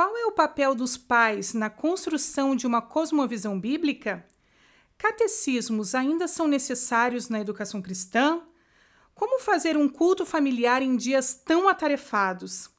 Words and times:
Qual 0.00 0.16
é 0.16 0.24
o 0.24 0.32
papel 0.32 0.74
dos 0.74 0.96
pais 0.96 1.52
na 1.52 1.68
construção 1.68 2.56
de 2.56 2.66
uma 2.66 2.80
cosmovisão 2.80 3.60
bíblica? 3.60 4.26
Catecismos 4.96 5.94
ainda 5.94 6.26
são 6.26 6.48
necessários 6.48 7.28
na 7.28 7.38
educação 7.38 7.82
cristã? 7.82 8.40
Como 9.14 9.38
fazer 9.40 9.76
um 9.76 9.86
culto 9.86 10.24
familiar 10.24 10.80
em 10.80 10.96
dias 10.96 11.34
tão 11.34 11.68
atarefados? 11.68 12.70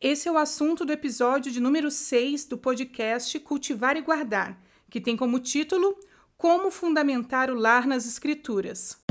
Esse 0.00 0.26
é 0.26 0.32
o 0.32 0.38
assunto 0.38 0.84
do 0.84 0.92
episódio 0.92 1.52
de 1.52 1.60
número 1.60 1.88
6 1.88 2.46
do 2.46 2.58
podcast 2.58 3.38
Cultivar 3.38 3.96
e 3.96 4.00
Guardar, 4.00 4.60
que 4.90 5.00
tem 5.00 5.16
como 5.16 5.38
título 5.38 5.96
Como 6.36 6.68
Fundamentar 6.72 7.48
o 7.48 7.54
Lar 7.54 7.86
nas 7.86 8.08
Escrituras. 8.08 9.07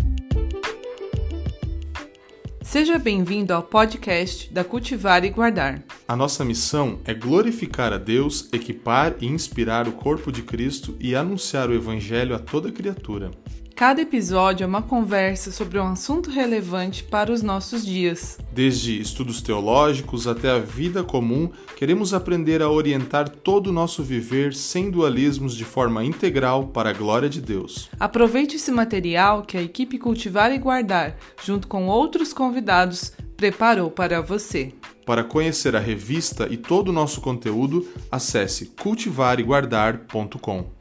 Seja 2.68 3.00
bem-vindo 3.00 3.54
ao 3.54 3.64
podcast 3.64 4.54
da 4.54 4.62
Cultivar 4.62 5.24
e 5.24 5.30
Guardar. 5.30 5.82
A 6.06 6.18
nossa 6.18 6.44
missão 6.44 7.00
é 7.06 7.14
glorificar 7.14 7.94
a 7.94 7.98
Deus, 7.98 8.50
equipar 8.52 9.16
e 9.22 9.26
inspirar 9.26 9.88
o 9.88 9.94
corpo 9.94 10.34
de 10.34 10.42
Cristo 10.42 10.94
e 11.00 11.16
anunciar 11.16 11.70
o 11.70 11.74
Evangelho 11.74 12.36
a 12.36 12.40
toda 12.40 12.70
criatura. 12.70 13.32
Cada 13.78 14.02
episódio 14.02 14.64
é 14.64 14.68
uma 14.68 14.82
conversa 14.82 15.52
sobre 15.52 15.78
um 15.78 15.86
assunto 15.86 16.32
relevante 16.32 17.04
para 17.04 17.32
os 17.32 17.44
nossos 17.44 17.86
dias. 17.86 18.40
Desde 18.52 19.00
estudos 19.00 19.40
teológicos 19.40 20.26
até 20.26 20.50
a 20.50 20.58
vida 20.58 21.04
comum, 21.04 21.52
queremos 21.76 22.12
aprender 22.12 22.64
a 22.64 22.72
orientar 22.72 23.30
todo 23.30 23.68
o 23.68 23.72
nosso 23.72 24.02
viver 24.02 24.56
sem 24.56 24.90
dualismos 24.90 25.56
de 25.56 25.64
forma 25.64 26.04
integral 26.04 26.70
para 26.70 26.90
a 26.90 26.94
glória 26.94 27.30
de 27.30 27.40
Deus. 27.40 27.88
Aproveite 28.00 28.56
esse 28.56 28.72
material 28.72 29.44
que 29.44 29.56
a 29.56 29.62
equipe 29.62 30.00
Cultivar 30.00 30.52
e 30.52 30.58
Guardar, 30.58 31.16
junto 31.46 31.68
com 31.68 31.86
outros 31.86 32.34
convidados, 32.34 33.14
preparou 33.38 33.92
para 33.92 34.22
você. 34.22 34.74
Para 35.06 35.24
conhecer 35.24 35.76
a 35.76 35.80
revista 35.80 36.48
e 36.50 36.58
todo 36.58 36.90
o 36.90 36.94
nosso 36.94 37.22
conteúdo, 37.22 37.88
acesse 38.12 38.74
cultivareguardar.com. 38.82 40.77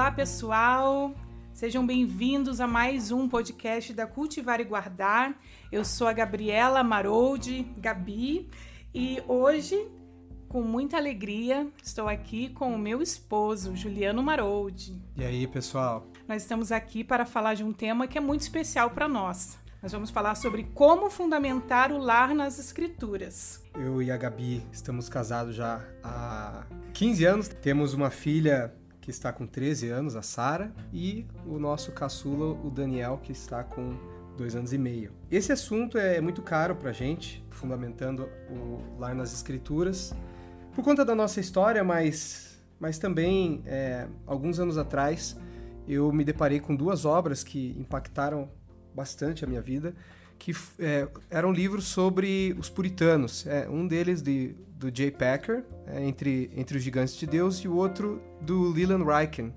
Olá, 0.00 0.10
pessoal! 0.10 1.14
Sejam 1.52 1.86
bem-vindos 1.86 2.58
a 2.58 2.66
mais 2.66 3.12
um 3.12 3.28
podcast 3.28 3.92
da 3.92 4.06
Cultivar 4.06 4.58
e 4.58 4.64
Guardar. 4.64 5.38
Eu 5.70 5.84
sou 5.84 6.08
a 6.08 6.12
Gabriela 6.14 6.82
Maroldi, 6.82 7.66
Gabi, 7.76 8.48
e 8.94 9.22
hoje, 9.28 9.76
com 10.48 10.62
muita 10.62 10.96
alegria, 10.96 11.68
estou 11.84 12.08
aqui 12.08 12.48
com 12.48 12.74
o 12.74 12.78
meu 12.78 13.02
esposo, 13.02 13.76
Juliano 13.76 14.22
Maroldi. 14.22 14.98
E 15.18 15.22
aí, 15.22 15.46
pessoal? 15.46 16.06
Nós 16.26 16.40
estamos 16.44 16.72
aqui 16.72 17.04
para 17.04 17.26
falar 17.26 17.52
de 17.52 17.62
um 17.62 17.70
tema 17.70 18.08
que 18.08 18.16
é 18.16 18.22
muito 18.22 18.40
especial 18.40 18.88
para 18.88 19.06
nós. 19.06 19.58
Nós 19.82 19.92
vamos 19.92 20.08
falar 20.08 20.34
sobre 20.34 20.64
como 20.74 21.10
fundamentar 21.10 21.92
o 21.92 21.98
lar 21.98 22.34
nas 22.34 22.58
escrituras. 22.58 23.62
Eu 23.74 24.00
e 24.00 24.10
a 24.10 24.16
Gabi 24.16 24.62
estamos 24.72 25.10
casados 25.10 25.54
já 25.54 25.86
há 26.02 26.64
15 26.94 27.24
anos. 27.26 27.48
Temos 27.48 27.92
uma 27.92 28.08
filha 28.08 28.74
que 29.00 29.10
está 29.10 29.32
com 29.32 29.46
13 29.46 29.88
anos, 29.88 30.16
a 30.16 30.22
Sara, 30.22 30.72
e 30.92 31.26
o 31.46 31.58
nosso 31.58 31.92
caçula, 31.92 32.46
o 32.46 32.70
Daniel, 32.70 33.18
que 33.22 33.32
está 33.32 33.64
com 33.64 33.96
dois 34.36 34.54
anos 34.54 34.72
e 34.72 34.78
meio. 34.78 35.12
Esse 35.30 35.52
assunto 35.52 35.98
é 35.98 36.20
muito 36.20 36.42
caro 36.42 36.74
para 36.76 36.90
a 36.90 36.92
gente, 36.92 37.44
fundamentando 37.50 38.28
o 38.50 38.98
lar 38.98 39.14
nas 39.14 39.32
escrituras, 39.32 40.14
por 40.74 40.84
conta 40.84 41.04
da 41.04 41.14
nossa 41.14 41.40
história, 41.40 41.82
mas, 41.82 42.62
mas 42.78 42.98
também, 42.98 43.62
é, 43.66 44.06
alguns 44.26 44.58
anos 44.58 44.78
atrás, 44.78 45.36
eu 45.88 46.12
me 46.12 46.24
deparei 46.24 46.60
com 46.60 46.74
duas 46.74 47.04
obras 47.04 47.42
que 47.42 47.76
impactaram 47.78 48.48
bastante 48.94 49.44
a 49.44 49.48
minha 49.48 49.60
vida, 49.60 49.94
que 50.40 50.56
é, 50.78 51.06
eram 51.28 51.52
livros 51.52 51.84
sobre 51.84 52.56
os 52.58 52.70
puritanos. 52.70 53.46
É, 53.46 53.68
um 53.68 53.86
deles 53.86 54.22
de, 54.22 54.56
do 54.74 54.90
Jay 54.92 55.10
Packer, 55.10 55.62
é, 55.86 56.02
entre, 56.02 56.50
entre 56.56 56.78
os 56.78 56.82
Gigantes 56.82 57.14
de 57.14 57.26
Deus, 57.26 57.58
e 57.58 57.68
o 57.68 57.76
outro 57.76 58.20
do 58.40 58.72
Leland 58.72 59.04
Ryken, 59.04 59.52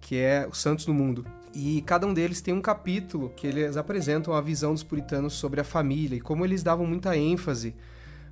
que 0.00 0.16
é 0.16 0.46
Os 0.48 0.58
Santos 0.58 0.86
no 0.86 0.94
Mundo. 0.94 1.26
E 1.52 1.82
cada 1.82 2.06
um 2.06 2.14
deles 2.14 2.40
tem 2.40 2.54
um 2.54 2.60
capítulo 2.62 3.30
que 3.30 3.44
eles 3.44 3.76
apresentam 3.76 4.32
a 4.32 4.40
visão 4.40 4.72
dos 4.72 4.84
puritanos 4.84 5.34
sobre 5.34 5.60
a 5.60 5.64
família 5.64 6.16
e 6.16 6.20
como 6.20 6.44
eles 6.44 6.62
davam 6.62 6.86
muita 6.86 7.16
ênfase 7.16 7.74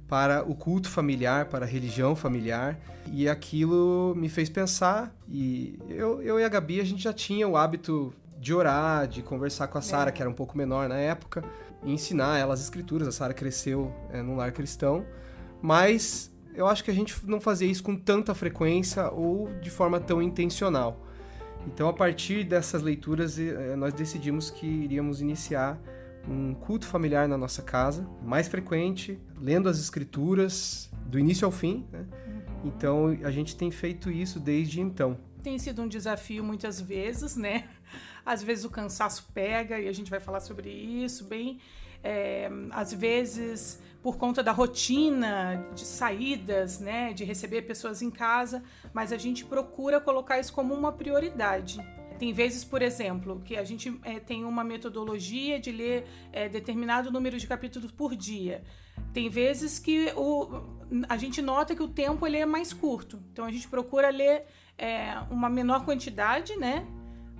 para 0.07 0.49
o 0.49 0.55
culto 0.55 0.89
familiar, 0.89 1.47
para 1.47 1.67
a 1.67 1.69
religião 1.69 2.15
familiar. 2.15 2.79
E 3.13 3.29
aquilo 3.29 4.15
me 4.17 4.29
fez 4.29 4.49
pensar. 4.49 5.13
E 5.29 5.77
eu, 5.89 6.23
eu 6.23 6.39
e 6.39 6.45
a 6.45 6.49
Gabi, 6.49 6.81
a 6.81 6.85
gente 6.85 7.03
já 7.03 7.13
tinha 7.13 7.49
o 7.49 7.57
hábito 7.57 8.15
de 8.39 8.55
orar, 8.55 9.07
de 9.07 9.23
conversar 9.23 9.69
com 9.69 9.79
a 9.79 9.83
Sara, 9.83 10.11
é. 10.11 10.13
que 10.13 10.23
era 10.23 10.31
um 10.31 10.35
pouco 10.35 10.57
menor 10.57 10.89
na 10.89 10.97
época, 10.97 11.45
e 11.83 11.93
ensinar 11.93 12.39
ela 12.39 12.55
as 12.55 12.61
escrituras. 12.61 13.09
A 13.09 13.13
Sara 13.13 13.35
cresceu 13.35 13.93
é, 14.13 14.23
num 14.23 14.37
lar 14.37 14.53
cristão, 14.53 15.05
mas 15.61 16.33
eu 16.55 16.67
acho 16.67 16.83
que 16.83 16.91
a 16.91 16.95
gente 16.95 17.15
não 17.27 17.41
fazia 17.41 17.69
isso 17.69 17.83
com 17.83 17.97
tanta 17.97 18.35
frequência 18.35 19.11
ou 19.11 19.49
de 19.61 19.71
forma 19.71 20.01
tão 20.01 20.23
intencional. 20.23 21.05
Então, 21.67 21.89
a 21.89 21.93
partir 21.93 22.45
dessas 22.45 22.83
leituras, 22.83 23.39
é, 23.39 23.77
nós 23.77 23.93
decidimos 23.93 24.51
que 24.51 24.67
iríamos 24.67 25.21
iniciar 25.21 25.79
um 26.29 26.55
culto 26.55 26.87
familiar 26.87 27.29
na 27.29 27.37
nossa 27.37 27.63
casa, 27.63 28.09
mais 28.23 28.49
frequente, 28.49 29.19
lendo 29.41 29.69
as 29.69 29.79
escrituras 29.79 30.91
do 31.07 31.19
início 31.19 31.45
ao 31.45 31.53
fim. 31.53 31.87
Né? 31.91 32.01
Uhum. 32.01 32.41
Então, 32.65 33.19
a 33.23 33.31
gente 33.31 33.57
tem 33.57 33.71
feito 33.71 34.11
isso 34.11 34.39
desde 34.39 34.81
então. 34.81 35.17
Tem 35.43 35.59
sido 35.59 35.83
um 35.83 35.89
desafio 35.89 36.43
muitas 36.43 36.81
vezes, 36.81 37.37
né? 37.37 37.65
Às 38.29 38.43
vezes 38.43 38.65
o 38.65 38.71
cansaço 38.71 39.27
pega 39.33 39.81
e 39.81 39.89
a 39.89 39.93
gente 39.93 40.11
vai 40.11 40.21
falar 40.21 40.41
sobre 40.41 40.69
isso 40.69 41.25
bem. 41.25 41.59
É, 42.05 42.51
às 42.71 42.93
vezes 42.93 43.83
por 44.03 44.17
conta 44.17 44.43
da 44.43 44.53
rotina 44.53 45.67
de 45.75 45.85
saídas, 45.85 46.79
né, 46.79 47.13
de 47.13 47.25
receber 47.25 47.63
pessoas 47.63 48.01
em 48.01 48.11
casa, 48.11 48.63
mas 48.93 49.13
a 49.13 49.17
gente 49.17 49.45
procura 49.45 50.01
colocar 50.01 50.39
isso 50.39 50.53
como 50.53 50.75
uma 50.75 50.93
prioridade. 50.93 51.79
Tem 52.19 52.33
vezes, 52.33 52.65
por 52.65 52.83
exemplo, 52.83 53.41
que 53.45 53.57
a 53.57 53.65
gente 53.65 53.99
é, 54.05 54.21
tem 54.21 54.45
uma 54.45 54.63
metodologia 54.63 55.59
de 55.59 55.73
ler 55.73 56.07
é, 56.33 56.49
determinado 56.49 57.11
número 57.11 57.39
de 57.39 57.47
capítulos 57.47 57.91
por 57.91 58.15
dia. 58.15 58.63
Tem 59.13 59.29
vezes 59.29 59.79
que 59.79 60.13
o, 60.17 60.63
a 61.09 61.17
gente 61.17 61.41
nota 61.41 61.75
que 61.75 61.83
o 61.83 61.89
tempo 61.89 62.27
ele 62.27 62.37
é 62.37 62.47
mais 62.47 62.73
curto, 62.73 63.23
então 63.33 63.45
a 63.45 63.51
gente 63.51 63.69
procura 63.69 64.11
ler 64.11 64.45
é, 64.77 65.19
uma 65.31 65.49
menor 65.49 65.85
quantidade, 65.85 66.57
né? 66.57 66.87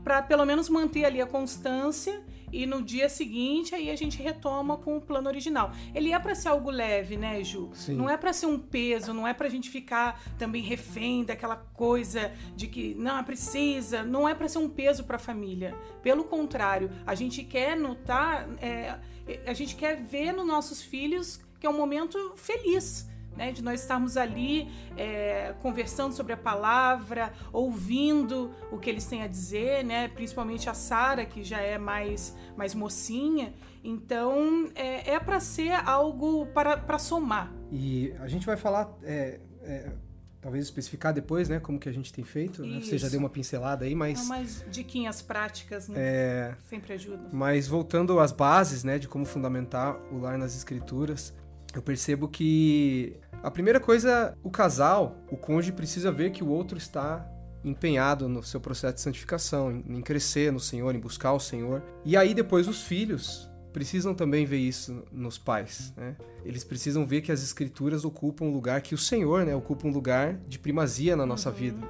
Para 0.09 0.23
pelo 0.23 0.47
menos 0.47 0.71
manter 0.71 1.05
ali 1.05 1.21
a 1.21 1.27
constância 1.27 2.23
e 2.51 2.65
no 2.65 2.81
dia 2.81 3.11
seguinte 3.11 3.75
aí 3.75 3.91
a 3.91 3.95
gente 3.95 4.23
retoma 4.23 4.79
com 4.79 4.97
o 4.97 5.01
plano 5.03 5.29
original. 5.29 5.71
Ele 5.95 6.15
é 6.15 6.19
para 6.19 6.35
ser 6.35 6.49
algo 6.49 6.71
leve, 6.71 7.19
né, 7.19 7.45
Ju? 7.45 7.69
Sim. 7.75 7.95
Não 7.95 8.09
é 8.09 8.17
para 8.17 8.33
ser 8.33 8.47
um 8.47 8.59
peso, 8.59 9.13
não 9.13 9.29
é 9.29 9.35
para 9.35 9.49
a 9.49 9.51
gente 9.51 9.69
ficar 9.69 10.19
também 10.39 10.63
refém 10.63 11.27
daquela 11.27 11.57
coisa 11.57 12.33
de 12.57 12.67
que 12.69 12.95
não 12.95 13.19
é 13.19 13.23
precisa, 13.23 14.03
não 14.03 14.27
é 14.27 14.35
para 14.35 14.49
ser 14.49 14.57
um 14.57 14.71
peso 14.71 15.05
para 15.05 15.17
a 15.17 15.19
família. 15.19 15.77
Pelo 16.03 16.25
contrário, 16.25 16.91
a 17.07 17.15
gente 17.15 17.45
quer 17.45 17.77
notar, 17.77 18.49
é, 18.63 18.99
a 19.47 19.53
gente 19.53 19.77
quer 19.77 19.97
ver 19.97 20.33
nos 20.33 20.47
nossos 20.47 20.81
filhos 20.81 21.39
que 21.61 21.67
é 21.67 21.71
um 21.71 21.77
momento 21.77 22.33
feliz 22.35 23.07
né, 23.39 23.53
de 23.53 23.63
nós 23.63 23.81
estarmos 23.81 24.17
ali 24.17 24.69
é, 24.97 25.55
conversando 25.63 26.13
sobre 26.13 26.33
a 26.33 26.37
palavra, 26.37 27.33
ouvindo 27.53 28.51
o 28.73 28.79
que 28.79 28.91
eles 28.91 29.07
têm 29.07 29.23
a 29.23 29.29
dizer, 29.29 29.85
né, 29.85 30.09
principalmente 30.09 30.69
a 30.69 30.75
Sara, 30.75 31.25
que 31.25 31.45
já 31.45 31.61
é 31.61 31.79
mais, 31.79 32.37
mais 32.57 32.75
mocinha. 32.75 33.55
Então, 33.83 34.69
é, 34.75 35.13
é 35.13 35.21
para 35.21 35.39
ser 35.39 35.73
algo 35.89 36.47
para 36.47 36.99
somar. 36.99 37.53
E 37.71 38.13
a 38.19 38.27
gente 38.27 38.45
vai 38.45 38.57
falar. 38.57 38.93
É, 39.05 39.39
é, 39.63 39.93
talvez 40.41 40.65
especificar 40.65 41.13
depois, 41.13 41.49
né, 41.49 41.59
como 41.59 41.79
que 41.79 41.89
a 41.89 41.93
gente 41.93 42.13
tem 42.13 42.25
feito. 42.25 42.65
Né? 42.65 42.81
Você 42.81 42.97
já 42.97 43.09
deu 43.09 43.19
uma 43.19 43.29
pincelada 43.29 43.85
aí, 43.85 43.95
mas... 43.95 44.21
Não, 44.21 44.29
mas 44.29 44.65
diquinhas 44.71 45.21
práticas, 45.21 45.89
né? 45.89 45.97
É... 45.99 46.55
Sempre 46.69 46.93
ajudam. 46.95 47.29
Mas 47.33 47.67
voltando 47.67 48.19
às 48.21 48.31
bases, 48.31 48.85
né, 48.85 48.99
de 48.99 49.09
como 49.09 49.25
fundamentar 49.25 49.97
o 50.13 50.19
lar 50.19 50.39
nas 50.39 50.57
escrituras, 50.57 51.35
eu 51.75 51.83
percebo 51.83 52.29
que 52.29 53.17
a 53.43 53.51
primeira 53.51 53.79
coisa, 53.79 54.37
o 54.43 54.51
casal, 54.51 55.17
o 55.31 55.37
cônjuge 55.37 55.73
precisa 55.73 56.11
ver 56.11 56.31
que 56.31 56.43
o 56.43 56.49
outro 56.49 56.77
está 56.77 57.27
empenhado 57.65 58.29
no 58.29 58.43
seu 58.43 58.61
processo 58.61 58.95
de 58.95 59.01
santificação, 59.01 59.71
em 59.71 60.01
crescer 60.01 60.53
no 60.53 60.61
Senhor, 60.61 60.95
em 60.95 61.01
buscar 61.01 61.33
o 61.33 61.41
Senhor. 61.41 61.83
E 62.05 62.17
aí 62.17 62.35
depois 62.35 62.69
os 62.69 62.83
filhos 62.83 63.49
precisam 63.73 64.15
também 64.15 64.45
ver 64.45 64.59
isso 64.59 65.05
nos 65.13 65.39
pais, 65.39 65.93
né? 65.97 66.17
Eles 66.45 66.65
precisam 66.65 67.07
ver 67.07 67.21
que 67.21 67.31
as 67.31 67.43
escrituras 67.43 68.05
ocupam 68.05 68.47
um 68.47 68.53
lugar 68.53 68.81
que 68.81 68.95
o 68.95 68.99
Senhor, 68.99 69.45
né, 69.45 69.55
ocupa 69.55 69.87
um 69.87 69.91
lugar 69.91 70.35
de 70.49 70.59
primazia 70.59 71.15
na 71.15 71.27
nossa 71.27 71.51
uhum. 71.51 71.55
vida. 71.55 71.89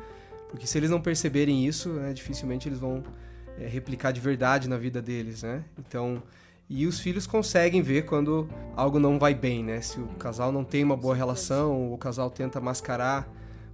Porque 0.50 0.66
se 0.66 0.76
eles 0.76 0.90
não 0.90 1.00
perceberem 1.00 1.66
isso, 1.66 1.90
né, 1.90 2.12
dificilmente 2.12 2.68
eles 2.68 2.78
vão 2.78 3.02
é, 3.58 3.66
replicar 3.66 4.12
de 4.12 4.20
verdade 4.20 4.68
na 4.68 4.76
vida 4.76 5.00
deles, 5.00 5.42
né? 5.42 5.64
Então, 5.78 6.22
e 6.68 6.86
os 6.86 7.00
filhos 7.00 7.26
conseguem 7.26 7.80
ver 7.80 8.04
quando 8.04 8.48
algo 8.76 8.98
não 8.98 9.18
vai 9.18 9.34
bem, 9.34 9.64
né? 9.64 9.80
Se 9.80 9.98
o 9.98 10.06
casal 10.18 10.52
não 10.52 10.64
tem 10.64 10.84
uma 10.84 10.96
boa 10.96 11.14
relação, 11.14 11.92
o 11.92 11.96
casal 11.96 12.30
tenta 12.30 12.60
mascarar 12.60 13.26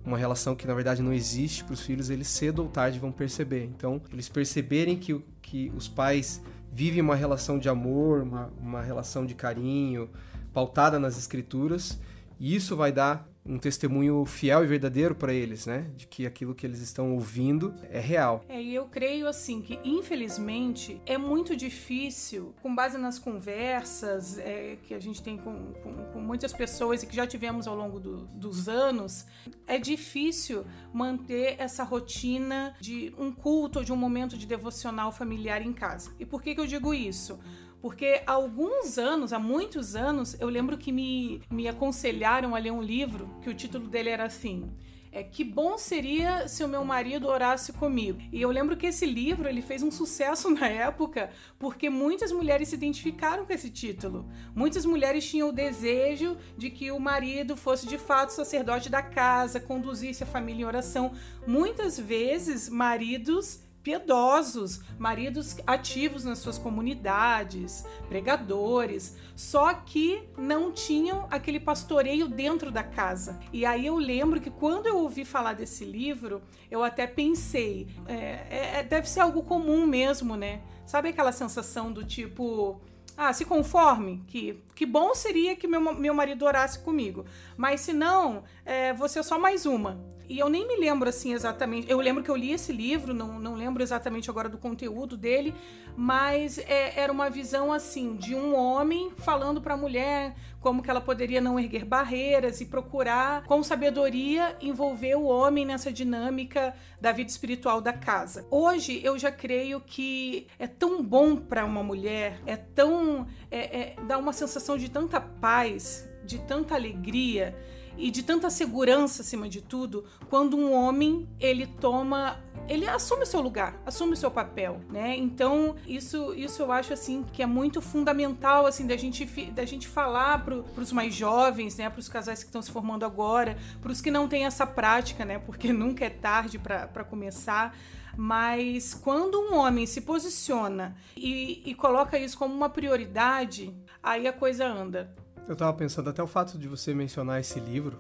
uma 0.05 0.19
relação 0.19 0.55
que 0.55 0.67
na 0.67 0.75
verdade 0.75 1.03
não 1.03 1.13
existe 1.13 1.65
para 1.65 1.73
os 1.73 1.81
filhos, 1.81 2.11
eles 2.11 2.29
cedo 2.29 2.63
ou 2.63 2.69
tarde 2.69 2.99
vão 2.99 3.11
perceber. 3.11 3.65
Então, 3.65 4.01
eles 4.13 4.29
perceberem 4.29 4.97
que, 4.97 5.19
que 5.43 5.73
os 5.75 5.89
pais 5.89 6.43
vive 6.73 7.01
uma 7.01 7.17
relação 7.17 7.59
de 7.59 7.69
amor, 7.69 8.23
uma, 8.23 8.53
uma 8.61 8.83
relação 8.83 9.25
de 9.25 9.35
carinho, 9.35 10.09
pautada 10.53 10.99
nas 10.99 11.19
escrituras, 11.19 11.99
e 12.39 12.55
isso 12.55 12.77
vai 12.77 12.93
dar 12.93 13.29
um 13.47 13.59
testemunho 13.59 14.25
fiel 14.25 14.65
e 14.65 14.67
verdadeiro 14.67 15.15
para 15.15 15.33
eles, 15.33 15.67
né? 15.67 15.91
De 15.97 16.07
que 16.07 16.27
aquilo 16.27 16.55
que 16.55 16.67
eles 16.67 16.81
estão 16.81 17.13
ouvindo 17.13 17.75
é 17.91 18.01
real. 18.01 18.43
É, 18.49 18.61
e 18.61 18.75
eu 18.75 18.87
creio 18.87 19.29
assim 19.29 19.61
que, 19.61 19.79
infelizmente, 19.85 21.01
é 21.05 21.19
muito 21.19 21.55
difícil, 21.55 22.55
com 22.63 22.75
base 22.75 22.97
nas 22.97 23.19
conversas 23.19 24.39
é, 24.39 24.79
que 24.83 24.95
a 24.95 25.01
gente 25.01 25.23
tem 25.23 25.37
com, 25.37 25.73
com, 25.83 25.95
com, 26.13 26.21
muitas 26.21 26.53
pessoas 26.53 27.03
e 27.03 27.07
que 27.07 27.15
já 27.15 27.27
tivemos 27.27 27.67
ao 27.67 27.77
longo 27.77 28.01
do, 28.01 28.27
dos 28.29 28.69
anos, 28.69 29.27
é 29.67 29.79
difícil 29.79 30.65
manter 30.93 31.57
essa 31.59 31.85
rotina 31.85 32.75
de 32.81 33.15
um 33.19 33.31
culto 33.31 33.85
de 33.85 33.93
um 33.93 33.97
momento 33.97 34.39
de 34.39 34.47
devocional 34.47 35.13
familiar 35.13 35.61
em 35.61 35.73
casa. 35.73 36.13
E 36.19 36.25
por 36.25 36.43
que, 36.43 36.55
que 36.55 36.61
eu 36.61 36.67
digo 36.67 36.95
isso? 36.95 37.39
Porque 37.85 38.23
há 38.27 38.33
alguns 38.33 38.97
anos, 38.97 39.35
há 39.35 39.39
muitos 39.39 39.95
anos, 39.95 40.35
eu 40.41 40.49
lembro 40.49 40.79
que 40.79 40.91
me, 40.91 41.43
me 41.51 41.69
aconselharam 41.69 42.55
a 42.55 42.59
ler 42.59 42.71
um 42.71 42.81
livro 42.81 43.29
que 43.43 43.51
o 43.51 43.53
título 43.53 43.89
dele 43.89 44.09
era 44.09 44.25
assim. 44.25 44.73
É, 45.13 45.23
que 45.23 45.45
bom 45.45 45.77
seria 45.77 46.49
se 46.49 46.65
o 46.65 46.69
meu 46.69 46.83
marido 46.83 47.29
orasse 47.29 47.75
comigo. 47.75 48.19
E 48.33 48.41
eu 48.41 48.51
lembro 48.51 48.75
que 48.75 48.87
esse 48.87 49.05
livro 49.05 49.47
ele 49.47 49.61
fez 49.61 49.83
um 49.83 49.91
sucesso 49.91 50.49
na 50.51 50.67
época 50.67 51.29
porque 51.59 51.91
muitas 51.91 52.33
mulheres 52.33 52.69
se 52.69 52.75
identificaram 52.75 53.45
com 53.45 53.53
esse 53.53 53.69
título. 53.69 54.27
Muitas 54.55 54.87
mulheres 54.87 55.29
tinham 55.29 55.51
o 55.51 55.53
desejo 55.53 56.39
de 56.57 56.71
que 56.71 56.91
o 56.91 56.99
marido 56.99 57.55
fosse 57.55 57.87
de 57.87 57.99
fato 57.99 58.31
sacerdote 58.31 58.89
da 58.89 59.03
casa, 59.03 59.61
conduzisse 59.61 60.23
a 60.23 60.27
família 60.27 60.63
em 60.63 60.67
oração. 60.67 61.13
Muitas 61.47 62.01
vezes 62.01 62.67
maridos 62.71 63.63
piedosos, 63.85 64.81
maridos 64.99 65.59
ativos 65.67 66.25
nas 66.25 66.39
suas 66.39 66.57
comunidades, 66.57 67.85
pregadores, 68.09 69.15
só 69.37 69.75
que 69.75 70.27
não 70.39 70.73
tinham 70.73 71.29
aquele 71.31 71.61
pastoreio 71.61 72.27
dentro 72.27 72.73
da 72.73 72.83
casa. 72.83 73.39
E 73.53 73.67
aí 73.67 73.85
eu 73.85 73.97
lembro 73.97 74.41
que 74.41 74.51
quando 74.51 74.87
eu 74.87 74.97
ouvi 74.97 75.23
falar 75.25 75.53
desse 75.53 75.85
livro, 75.85 76.41
eu 76.71 76.83
até 76.83 77.07
pensei, 77.07 77.87
é, 78.09 78.15
é, 78.15 78.71
é 78.79 78.83
deve 78.83 79.09
ser 79.09 79.21
algo 79.21 79.43
comum 79.43 79.87
mesmo, 79.87 80.35
né? 80.35 80.63
Sabe 80.87 81.11
aquela 81.11 81.33
sensação 81.33 81.93
do 81.93 82.05
tipo 82.05 82.81
ah, 83.17 83.33
se 83.33 83.45
conforme, 83.45 84.25
que, 84.27 84.61
que 84.75 84.85
bom 84.85 85.15
seria 85.15 85.55
que 85.55 85.69
meu, 85.69 85.81
meu 85.95 86.15
marido 86.15 86.45
orasse 86.45 86.79
comigo. 86.81 87.25
Mas 87.57 87.83
se 87.83 87.93
não, 87.93 88.45
é, 88.65 88.93
você 88.93 89.21
é 89.21 89.23
só 89.23 89.39
mais 89.39 89.67
uma. 89.67 90.01
E 90.29 90.39
eu 90.39 90.49
nem 90.49 90.67
me 90.67 90.77
lembro 90.77 91.09
assim 91.09 91.33
exatamente. 91.33 91.91
Eu 91.91 92.01
lembro 92.01 92.23
que 92.23 92.31
eu 92.31 92.37
li 92.37 92.53
esse 92.53 92.73
livro, 92.73 93.13
não, 93.13 93.39
não 93.39 93.55
lembro 93.55 93.83
exatamente 93.83 94.31
agora 94.31 94.49
do 94.49 94.57
conteúdo 94.57 95.17
dele, 95.17 95.55
mas 95.97 96.59
é, 96.59 96.99
era 96.99 97.13
uma 97.13 97.29
visão 97.29 97.73
assim 97.73 98.17
de 98.17 98.35
um 98.35 98.55
homem 98.55 99.13
falando 99.19 99.61
para 99.61 99.75
a 99.75 99.77
mulher 99.77 100.35
como 100.61 100.83
que 100.83 100.89
ela 100.89 101.01
poderia 101.01 101.43
não 101.43 101.61
erguer 101.61 101.85
barreiras 101.85 102.59
e 102.63 102.65
procurar 102.65 103.45
com 103.45 103.63
sabedoria 103.63 104.57
envolver 104.63 105.15
o 105.15 105.25
homem 105.25 105.67
nessa 105.67 105.93
dinâmica 105.93 106.75
da 106.99 107.13
vida 107.13 107.31
espiritual 107.31 107.83
da 107.83 107.93
casa. 107.93 108.47
Hoje 108.51 108.99
eu 109.05 109.19
já 109.19 109.31
creio 109.31 109.79
que 109.79 110.47
é 110.59 110.67
tão 110.67 111.03
bom 111.03 111.37
para 111.37 111.67
uma 111.67 111.83
mulher, 111.83 112.41
é 112.47 112.57
tão 112.57 113.27
é, 113.51 113.59
é, 113.59 113.97
dá 114.07 114.17
uma 114.17 114.33
sensação 114.33 114.79
de 114.79 114.91
tanta 114.91 115.21
paz, 115.21 116.09
de 116.25 116.39
tanta 116.39 116.75
alegria 116.75 117.55
e 117.97 118.11
de 118.11 118.23
tanta 118.23 118.51
segurança 118.51 119.23
acima 119.23 119.49
de 119.49 119.61
tudo, 119.61 120.05
quando 120.29 120.57
um 120.57 120.73
homem 120.73 121.29
ele 121.39 121.67
toma, 121.67 122.41
ele 122.69 122.89
assume 122.89 123.23
o 123.23 123.27
seu 123.27 123.41
lugar, 123.41 123.81
assume 123.87 124.15
o 124.15 124.17
seu 124.17 124.31
papel, 124.31 124.81
né? 124.91 125.17
Então 125.17 125.77
isso, 125.87 126.35
isso 126.35 126.63
eu 126.63 126.73
acho 126.73 126.93
assim 126.93 127.25
que 127.33 127.43
é 127.43 127.47
muito 127.47 127.81
fundamental 127.81 128.67
assim 128.67 128.87
da 128.87 128.97
gente 128.97 129.25
da 129.53 129.65
gente 129.65 129.87
falar 129.87 130.45
para 130.45 130.55
os 130.55 130.93
mais 130.93 131.15
jovens, 131.15 131.77
né? 131.77 131.89
Para 131.89 132.01
os 132.01 132.09
casais 132.09 132.41
que 132.41 132.49
estão 132.49 132.63
se 132.63 132.71
formando 132.71 133.05
agora, 133.05 133.57
para 133.81 133.93
os 133.93 134.01
que 134.01 134.11
não 134.11 134.27
têm 134.29 134.45
essa 134.45 134.67
prática, 134.67 135.25
né? 135.25 135.39
Porque 135.39 135.71
nunca 135.73 136.05
é 136.05 136.11
tarde 136.11 136.59
para 136.59 137.05
começar. 137.05 137.77
Mas 138.17 138.95
quando 138.95 139.41
um 139.41 139.57
homem 139.57 139.87
se 139.87 140.01
posiciona 140.01 140.97
e, 141.17 141.63
e 141.65 141.75
coloca 141.75 142.17
isso 142.17 142.39
como 142.39 142.55
uma 142.55 142.71
prioridade, 142.71 143.75
aí 144.01 144.29
a 144.29 144.33
coisa 144.33 144.65
anda. 144.65 145.13
Eu 145.49 145.55
tava 145.55 145.73
pensando 145.75 146.11
até 146.11 146.23
o 146.23 146.27
fato 146.27 146.59
de 146.59 146.69
você 146.69 146.95
mencionar 146.95 147.41
esse 147.41 147.61
livro, 147.61 147.99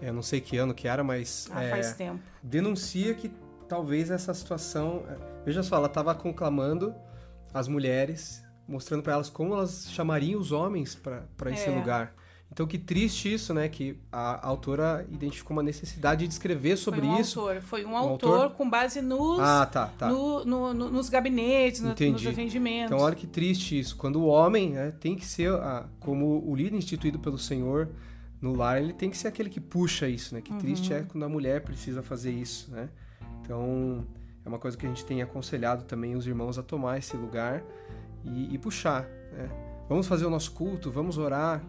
eu 0.00 0.12
não 0.12 0.22
sei 0.22 0.40
que 0.40 0.56
ano 0.56 0.72
que 0.72 0.86
era, 0.86 1.02
mas. 1.02 1.48
Ah, 1.52 1.62
é, 1.62 1.70
faz 1.70 1.94
tempo. 1.94 2.20
Denuncia 2.42 3.14
que 3.14 3.30
talvez 3.68 4.10
essa 4.10 4.32
situação. 4.32 5.04
É, 5.08 5.44
veja 5.44 5.62
só, 5.62 5.76
ela 5.76 5.86
estava 5.86 6.14
conclamando 6.14 6.94
as 7.52 7.66
mulheres, 7.66 8.44
mostrando 8.66 9.02
para 9.02 9.14
elas 9.14 9.28
como 9.28 9.54
elas 9.54 9.90
chamariam 9.90 10.40
os 10.40 10.52
homens 10.52 10.94
para 10.94 11.50
esse 11.50 11.68
é. 11.68 11.74
lugar. 11.74 12.14
Então, 12.50 12.66
que 12.66 12.78
triste 12.78 13.32
isso, 13.32 13.52
né? 13.52 13.68
Que 13.68 13.96
a 14.10 14.46
autora 14.46 15.06
identificou 15.10 15.56
uma 15.56 15.62
necessidade 15.62 16.26
de 16.26 16.32
escrever 16.32 16.76
sobre 16.76 17.00
foi 17.00 17.08
um 17.08 17.20
isso. 17.20 17.40
Autor. 17.40 17.62
Foi 17.62 17.84
um, 17.84 17.90
um 17.90 17.96
autor, 17.96 18.42
autor, 18.42 18.56
com 18.56 18.68
base 18.68 19.00
nos, 19.02 19.38
ah, 19.38 19.66
tá, 19.66 19.86
tá. 19.98 20.08
No, 20.08 20.44
no, 20.44 20.74
no, 20.74 20.90
nos 20.90 21.08
gabinetes, 21.08 21.80
no, 21.80 21.90
nos 21.90 22.26
atendimentos. 22.26 22.92
Então, 22.92 23.04
olha 23.04 23.14
que 23.14 23.26
triste 23.26 23.78
isso. 23.78 23.96
Quando 23.96 24.16
o 24.16 24.26
homem 24.26 24.70
né, 24.70 24.92
tem 24.98 25.14
que 25.14 25.26
ser, 25.26 25.52
a, 25.52 25.86
como 26.00 26.42
o 26.44 26.56
líder 26.56 26.76
instituído 26.76 27.18
pelo 27.18 27.38
Senhor 27.38 27.90
no 28.40 28.54
lar, 28.54 28.80
ele 28.82 28.92
tem 28.92 29.10
que 29.10 29.16
ser 29.16 29.28
aquele 29.28 29.50
que 29.50 29.60
puxa 29.60 30.08
isso, 30.08 30.34
né? 30.34 30.40
Que 30.40 30.52
uhum. 30.52 30.58
triste 30.58 30.92
é 30.92 31.02
quando 31.02 31.24
a 31.24 31.28
mulher 31.28 31.62
precisa 31.62 32.02
fazer 32.02 32.32
isso, 32.32 32.70
né? 32.70 32.88
Então, 33.42 34.06
é 34.44 34.48
uma 34.48 34.58
coisa 34.58 34.76
que 34.76 34.86
a 34.86 34.88
gente 34.88 35.04
tem 35.04 35.22
aconselhado 35.22 35.84
também 35.84 36.16
os 36.16 36.26
irmãos 36.26 36.58
a 36.58 36.62
tomar 36.62 36.98
esse 36.98 37.16
lugar 37.16 37.62
e, 38.24 38.54
e 38.54 38.58
puxar, 38.58 39.02
né? 39.32 39.48
Vamos 39.88 40.06
fazer 40.06 40.26
o 40.26 40.30
nosso 40.30 40.52
culto, 40.52 40.90
vamos 40.90 41.16
orar, 41.16 41.62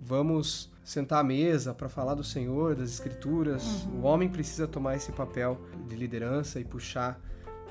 vamos 0.00 0.72
sentar 0.84 1.20
à 1.20 1.24
mesa 1.24 1.72
para 1.72 1.88
falar 1.88 2.14
do 2.14 2.22
Senhor, 2.22 2.74
das 2.74 2.90
Escrituras. 2.90 3.84
Uhum. 3.84 4.00
O 4.00 4.02
homem 4.02 4.28
precisa 4.28 4.68
tomar 4.68 4.96
esse 4.96 5.12
papel 5.12 5.58
de 5.88 5.96
liderança 5.96 6.60
e 6.60 6.64
puxar 6.64 7.20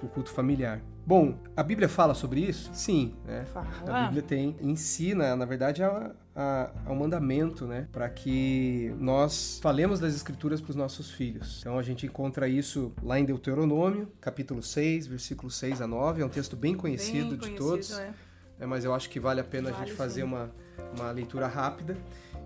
o 0.01 0.07
culto 0.07 0.31
familiar. 0.31 0.81
Bom, 1.05 1.37
a 1.55 1.61
Bíblia 1.63 1.89
fala 1.89 2.13
sobre 2.13 2.41
isso? 2.41 2.69
Sim, 2.73 3.13
né? 3.25 3.45
A 3.87 4.05
Bíblia 4.05 4.21
tem 4.21 4.55
ensina, 4.61 5.35
na 5.35 5.45
verdade, 5.45 5.83
a, 5.83 6.11
a, 6.35 6.71
a 6.85 6.91
um 6.91 6.95
mandamento, 6.95 7.65
né, 7.65 7.87
para 7.91 8.09
que 8.09 8.93
nós 8.99 9.59
falemos 9.61 9.99
das 9.99 10.15
Escrituras 10.15 10.61
para 10.61 10.71
os 10.71 10.75
nossos 10.75 11.11
filhos. 11.11 11.59
Então 11.59 11.77
a 11.77 11.83
gente 11.83 12.05
encontra 12.05 12.47
isso 12.47 12.91
lá 13.01 13.19
em 13.19 13.25
Deuteronômio, 13.25 14.07
capítulo 14.21 14.63
6, 14.63 15.07
versículo 15.07 15.51
6 15.51 15.81
a 15.81 15.87
9. 15.87 16.21
É 16.21 16.25
um 16.25 16.29
texto 16.29 16.55
bem 16.55 16.75
conhecido, 16.75 17.31
bem 17.31 17.37
conhecido 17.37 17.51
de 17.51 17.57
todos. 17.57 17.99
É. 17.99 18.13
É, 18.59 18.65
mas 18.65 18.85
eu 18.85 18.93
acho 18.93 19.09
que 19.09 19.19
vale 19.19 19.41
a 19.41 19.43
pena 19.43 19.71
vale 19.71 19.83
a 19.83 19.85
gente 19.85 19.95
fazer 19.97 20.23
uma, 20.23 20.51
uma 20.93 21.11
leitura 21.11 21.47
rápida. 21.47 21.97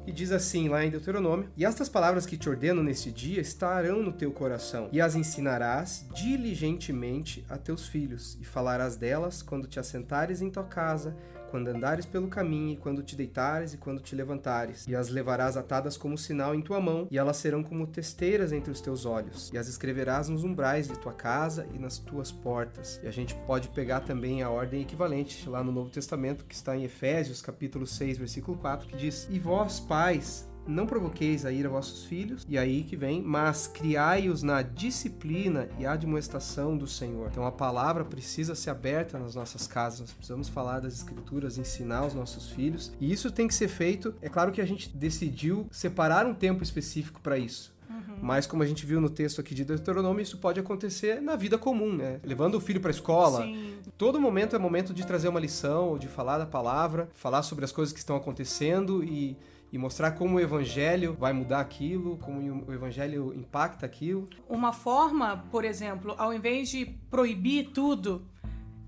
E 0.05 0.11
diz 0.11 0.31
assim 0.31 0.69
lá 0.69 0.85
em 0.85 0.89
Deuteronômio: 0.89 1.49
E 1.57 1.65
estas 1.65 1.89
palavras 1.89 2.25
que 2.25 2.37
te 2.37 2.47
ordeno 2.47 2.81
neste 2.81 3.11
dia 3.11 3.41
estarão 3.41 4.01
no 4.01 4.13
teu 4.13 4.31
coração, 4.31 4.87
e 4.91 5.01
as 5.01 5.15
ensinarás 5.15 6.05
diligentemente 6.13 7.45
a 7.49 7.57
teus 7.57 7.87
filhos, 7.87 8.37
e 8.39 8.45
falarás 8.45 8.95
delas 8.95 9.41
quando 9.41 9.67
te 9.67 9.79
assentares 9.79 10.41
em 10.41 10.49
tua 10.49 10.63
casa, 10.63 11.13
quando 11.49 11.67
andares 11.67 12.05
pelo 12.05 12.27
caminho, 12.27 12.73
e 12.73 12.77
quando 12.77 13.03
te 13.03 13.15
deitares 13.15 13.73
e 13.73 13.77
quando 13.77 14.01
te 14.01 14.15
levantares. 14.15 14.85
E 14.87 14.95
as 14.95 15.09
levarás 15.09 15.57
atadas 15.57 15.97
como 15.97 16.17
sinal 16.17 16.53
em 16.53 16.61
tua 16.61 16.79
mão, 16.79 17.07
e 17.09 17.17
elas 17.17 17.37
serão 17.37 17.63
como 17.63 17.87
testeiras 17.87 18.51
entre 18.51 18.71
os 18.71 18.81
teus 18.81 19.05
olhos. 19.05 19.51
E 19.53 19.57
as 19.57 19.67
escreverás 19.67 20.29
nos 20.29 20.43
umbrais 20.43 20.87
de 20.87 20.97
tua 20.99 21.13
casa 21.13 21.67
e 21.73 21.79
nas 21.79 21.97
tuas 21.97 22.31
portas. 22.31 22.99
E 23.03 23.07
a 23.07 23.11
gente 23.11 23.35
pode 23.45 23.69
pegar 23.69 24.01
também 24.01 24.41
a 24.41 24.49
ordem 24.49 24.81
equivalente 24.81 25.47
lá 25.49 25.63
no 25.63 25.71
Novo 25.71 25.89
Testamento, 25.89 26.45
que 26.45 26.55
está 26.55 26.75
em 26.75 26.83
Efésios, 26.83 27.41
capítulo 27.41 27.85
6, 27.85 28.17
versículo 28.17 28.57
4, 28.57 28.87
que 28.87 28.97
diz: 28.97 29.27
E 29.29 29.39
vós, 29.39 29.79
pais, 29.79 30.47
não 30.67 30.85
provoqueis 30.85 31.45
a 31.45 31.51
ira 31.51 31.69
vossos 31.69 32.05
filhos, 32.05 32.45
e 32.47 32.57
aí 32.57 32.83
que 32.83 32.95
vem, 32.95 33.21
mas 33.21 33.67
criai-os 33.67 34.43
na 34.43 34.61
disciplina 34.61 35.69
e 35.79 35.85
admoestação 35.85 36.77
do 36.77 36.87
Senhor. 36.87 37.29
Então 37.31 37.45
a 37.45 37.51
palavra 37.51 38.03
precisa 38.03 38.55
ser 38.55 38.69
aberta 38.69 39.17
nas 39.17 39.35
nossas 39.35 39.67
casas, 39.67 40.01
nós 40.01 40.13
precisamos 40.13 40.49
falar 40.49 40.79
das 40.79 40.93
escrituras, 40.93 41.57
ensinar 41.57 42.05
os 42.05 42.13
nossos 42.13 42.49
filhos, 42.49 42.91
e 42.99 43.11
isso 43.11 43.31
tem 43.31 43.47
que 43.47 43.53
ser 43.53 43.67
feito. 43.67 44.13
É 44.21 44.29
claro 44.29 44.51
que 44.51 44.61
a 44.61 44.65
gente 44.65 44.89
decidiu 44.89 45.67
separar 45.71 46.25
um 46.25 46.33
tempo 46.33 46.63
específico 46.63 47.21
para 47.21 47.37
isso. 47.37 47.75
Uhum. 47.89 48.17
Mas 48.21 48.45
como 48.45 48.63
a 48.63 48.65
gente 48.65 48.85
viu 48.85 48.99
no 48.99 49.09
texto 49.09 49.39
aqui 49.39 49.55
de 49.55 49.63
Deuteronômio, 49.63 50.21
isso 50.21 50.37
pode 50.37 50.59
acontecer 50.59 51.21
na 51.21 51.35
vida 51.35 51.57
comum, 51.57 51.95
né? 51.95 52.19
Levando 52.23 52.55
o 52.55 52.61
filho 52.61 52.81
para 52.81 52.89
a 52.89 52.91
escola. 52.91 53.43
Sim. 53.43 53.75
Todo 53.97 54.19
momento 54.19 54.55
é 54.55 54.59
momento 54.59 54.93
de 54.93 55.05
trazer 55.05 55.29
uma 55.29 55.39
lição, 55.39 55.97
de 55.97 56.07
falar 56.07 56.37
da 56.37 56.45
palavra, 56.45 57.09
falar 57.13 57.43
sobre 57.43 57.63
as 57.63 57.71
coisas 57.71 57.93
que 57.93 57.99
estão 57.99 58.15
acontecendo 58.15 59.03
e 59.03 59.37
e 59.71 59.77
mostrar 59.77 60.11
como 60.11 60.37
o 60.37 60.39
evangelho 60.39 61.13
vai 61.13 61.33
mudar 61.33 61.59
aquilo, 61.59 62.17
como 62.17 62.65
o 62.67 62.73
evangelho 62.73 63.33
impacta 63.33 63.85
aquilo. 63.85 64.27
Uma 64.47 64.71
forma, 64.71 65.45
por 65.51 65.65
exemplo, 65.65 66.15
ao 66.17 66.33
invés 66.33 66.69
de 66.69 66.85
proibir 66.85 67.71
tudo, 67.71 68.25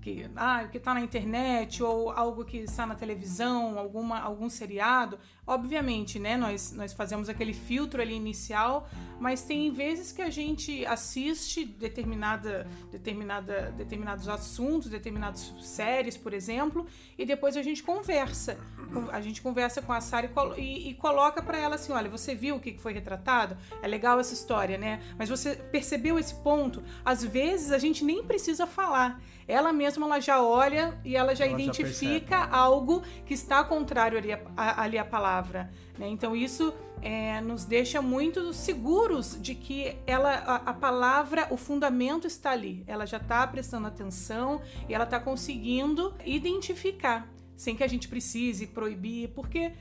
que 0.00 0.30
ah, 0.34 0.66
que 0.70 0.78
está 0.78 0.94
na 0.94 1.00
internet 1.00 1.82
ou 1.82 2.10
algo 2.10 2.44
que 2.44 2.58
está 2.58 2.86
na 2.86 2.94
televisão, 2.94 3.78
alguma 3.78 4.18
algum 4.18 4.48
seriado, 4.48 5.18
obviamente, 5.50 6.18
né? 6.20 6.36
Nós 6.36 6.72
nós 6.72 6.92
fazemos 6.92 7.28
aquele 7.28 7.52
filtro 7.52 8.00
ali 8.00 8.14
inicial, 8.14 8.88
mas 9.18 9.42
tem 9.42 9.70
vezes 9.72 10.12
que 10.12 10.22
a 10.22 10.30
gente 10.30 10.86
assiste 10.86 11.64
determinada 11.64 12.68
determinada 12.90 13.72
determinados 13.76 14.28
assuntos, 14.28 14.88
determinadas 14.88 15.52
séries, 15.60 16.16
por 16.16 16.32
exemplo, 16.32 16.86
e 17.18 17.26
depois 17.26 17.56
a 17.56 17.62
gente 17.62 17.82
conversa. 17.82 18.58
A 19.12 19.20
gente 19.20 19.42
conversa 19.42 19.82
com 19.82 19.92
a 19.92 20.00
Sara 20.00 20.30
e, 20.56 20.60
e, 20.60 20.90
e 20.90 20.94
coloca 20.94 21.42
para 21.42 21.58
ela 21.58 21.74
assim, 21.74 21.92
olha, 21.92 22.08
você 22.08 22.34
viu 22.34 22.56
o 22.56 22.60
que 22.60 22.78
foi 22.78 22.92
retratado? 22.92 23.56
É 23.82 23.88
legal 23.88 24.18
essa 24.20 24.34
história, 24.34 24.78
né? 24.78 25.00
Mas 25.18 25.28
você 25.28 25.56
percebeu 25.56 26.18
esse 26.18 26.34
ponto? 26.34 26.82
Às 27.04 27.24
vezes 27.24 27.72
a 27.72 27.78
gente 27.78 28.04
nem 28.04 28.22
precisa 28.22 28.66
falar 28.66 29.20
ela 29.50 29.72
mesma 29.72 30.06
ela 30.06 30.20
já 30.20 30.40
olha 30.40 30.98
e 31.04 31.16
ela 31.16 31.34
já 31.34 31.44
ela 31.44 31.60
identifica 31.60 32.38
já 32.38 32.48
algo 32.50 33.02
que 33.26 33.34
está 33.34 33.64
contrário 33.64 34.16
ali 34.16 34.32
a, 34.32 34.82
ali 34.82 34.96
a 34.96 35.04
palavra. 35.40 35.70
Né? 35.98 36.08
Então 36.08 36.36
isso 36.36 36.72
é, 37.02 37.40
nos 37.40 37.64
deixa 37.64 38.02
muito 38.02 38.52
seguros 38.52 39.38
de 39.40 39.54
que 39.54 39.96
ela, 40.06 40.34
a, 40.34 40.56
a, 40.56 40.74
palavra, 40.74 41.48
o 41.50 41.56
fundamento 41.56 42.26
está 42.26 42.50
ali. 42.50 42.84
Ela 42.86 43.06
já 43.06 43.16
está 43.16 43.46
prestando 43.46 43.86
atenção 43.86 44.60
e 44.88 44.94
ela 44.94 45.04
está 45.04 45.18
conseguindo 45.18 46.14
identificar, 46.24 47.28
sem 47.56 47.74
que 47.74 47.82
a 47.82 47.88
gente 47.88 48.06
precise 48.08 48.66
proibir, 48.66 49.30
porque 49.30 49.72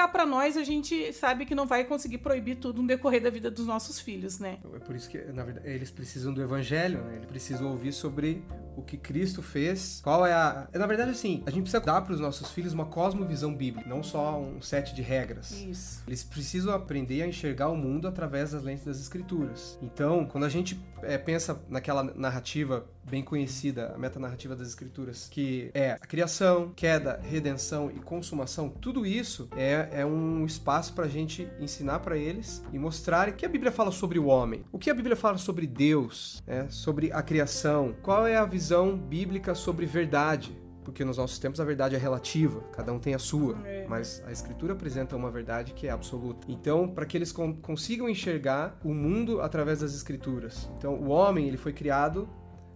cá 0.00 0.08
para 0.08 0.24
nós 0.24 0.56
a 0.56 0.64
gente 0.64 1.12
sabe 1.12 1.44
que 1.44 1.54
não 1.54 1.66
vai 1.66 1.84
conseguir 1.84 2.18
proibir 2.18 2.56
tudo 2.56 2.80
no 2.80 2.88
decorrer 2.88 3.22
da 3.22 3.28
vida 3.28 3.50
dos 3.50 3.66
nossos 3.66 4.00
filhos, 4.00 4.38
né? 4.38 4.58
É 4.74 4.78
por 4.78 4.96
isso 4.96 5.10
que, 5.10 5.18
na 5.18 5.44
verdade, 5.44 5.68
eles 5.68 5.90
precisam 5.90 6.32
do 6.32 6.40
evangelho, 6.40 7.04
né? 7.04 7.16
Eles 7.16 7.26
precisam 7.26 7.68
ouvir 7.68 7.92
sobre 7.92 8.42
o 8.76 8.82
que 8.82 8.96
Cristo 8.96 9.42
fez. 9.42 10.00
Qual 10.02 10.26
é 10.26 10.32
a. 10.32 10.68
Na 10.72 10.86
verdade, 10.86 11.10
assim, 11.10 11.42
a 11.46 11.50
gente 11.50 11.62
precisa 11.62 11.80
dar 11.80 12.00
para 12.00 12.14
os 12.14 12.20
nossos 12.20 12.50
filhos 12.50 12.72
uma 12.72 12.86
cosmovisão 12.86 13.54
bíblica, 13.54 13.88
não 13.88 14.02
só 14.02 14.40
um 14.40 14.62
set 14.62 14.94
de 14.94 15.02
regras. 15.02 15.52
Isso. 15.52 16.02
Eles 16.06 16.22
precisam 16.22 16.72
aprender 16.72 17.22
a 17.22 17.26
enxergar 17.26 17.68
o 17.68 17.76
mundo 17.76 18.08
através 18.08 18.52
das 18.52 18.62
lentes 18.62 18.84
das 18.84 18.98
escrituras. 18.98 19.78
Então, 19.82 20.24
quando 20.24 20.44
a 20.44 20.48
gente 20.48 20.80
é, 21.02 21.18
pensa 21.18 21.60
naquela 21.68 22.02
narrativa 22.02 22.86
bem 23.04 23.22
conhecida, 23.22 23.92
a 23.94 23.98
metanarrativa 23.98 24.54
das 24.54 24.68
escrituras, 24.68 25.28
que 25.28 25.70
é 25.74 25.92
a 25.92 25.98
criação, 25.98 26.72
queda, 26.74 27.20
redenção 27.22 27.90
e 27.90 27.98
consumação, 27.98 28.68
tudo 28.68 29.04
isso 29.04 29.48
é, 29.56 29.89
é 29.92 30.04
um 30.04 30.44
espaço 30.44 30.92
para 30.94 31.04
a 31.04 31.08
gente 31.08 31.48
ensinar 31.58 32.00
para 32.00 32.16
eles 32.16 32.62
e 32.72 32.78
mostrar 32.78 33.28
o 33.28 33.32
que 33.32 33.46
a 33.46 33.48
Bíblia 33.48 33.72
fala 33.72 33.90
sobre 33.90 34.18
o 34.18 34.26
homem, 34.26 34.64
o 34.72 34.78
que 34.78 34.90
a 34.90 34.94
Bíblia 34.94 35.16
fala 35.16 35.38
sobre 35.38 35.66
Deus, 35.66 36.42
né, 36.46 36.66
sobre 36.68 37.12
a 37.12 37.22
criação, 37.22 37.94
qual 38.02 38.26
é 38.26 38.36
a 38.36 38.44
visão 38.44 38.96
bíblica 38.96 39.54
sobre 39.54 39.86
verdade, 39.86 40.56
porque 40.84 41.04
nos 41.04 41.18
nossos 41.18 41.38
tempos 41.38 41.60
a 41.60 41.64
verdade 41.64 41.94
é 41.94 41.98
relativa, 41.98 42.60
cada 42.72 42.92
um 42.92 42.98
tem 42.98 43.14
a 43.14 43.18
sua, 43.18 43.56
é. 43.64 43.86
mas 43.88 44.22
a 44.26 44.32
escritura 44.32 44.72
apresenta 44.72 45.14
uma 45.16 45.30
verdade 45.30 45.72
que 45.72 45.86
é 45.86 45.90
absoluta. 45.90 46.46
Então, 46.48 46.88
para 46.88 47.06
que 47.06 47.16
eles 47.16 47.32
con 47.32 47.54
consigam 47.54 48.08
enxergar 48.08 48.78
o 48.82 48.92
mundo 48.92 49.40
através 49.40 49.80
das 49.80 49.94
escrituras. 49.94 50.70
Então, 50.76 50.94
o 50.94 51.08
homem, 51.10 51.46
ele 51.46 51.56
foi 51.56 51.72
criado 51.72 52.28